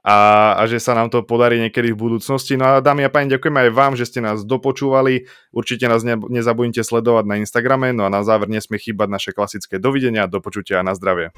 [0.05, 0.17] a,
[0.53, 2.53] a že sa nám to podarí niekedy v budúcnosti.
[2.53, 5.25] No a dámy a páni, ďakujeme aj vám, že ste nás dopočúvali.
[5.49, 7.91] Určite nás ne, nezabudnite sledovať na Instagrame.
[7.91, 11.35] No a na záver nesmie chýbať naše klasické dovidenia, do počutia a na zdravie.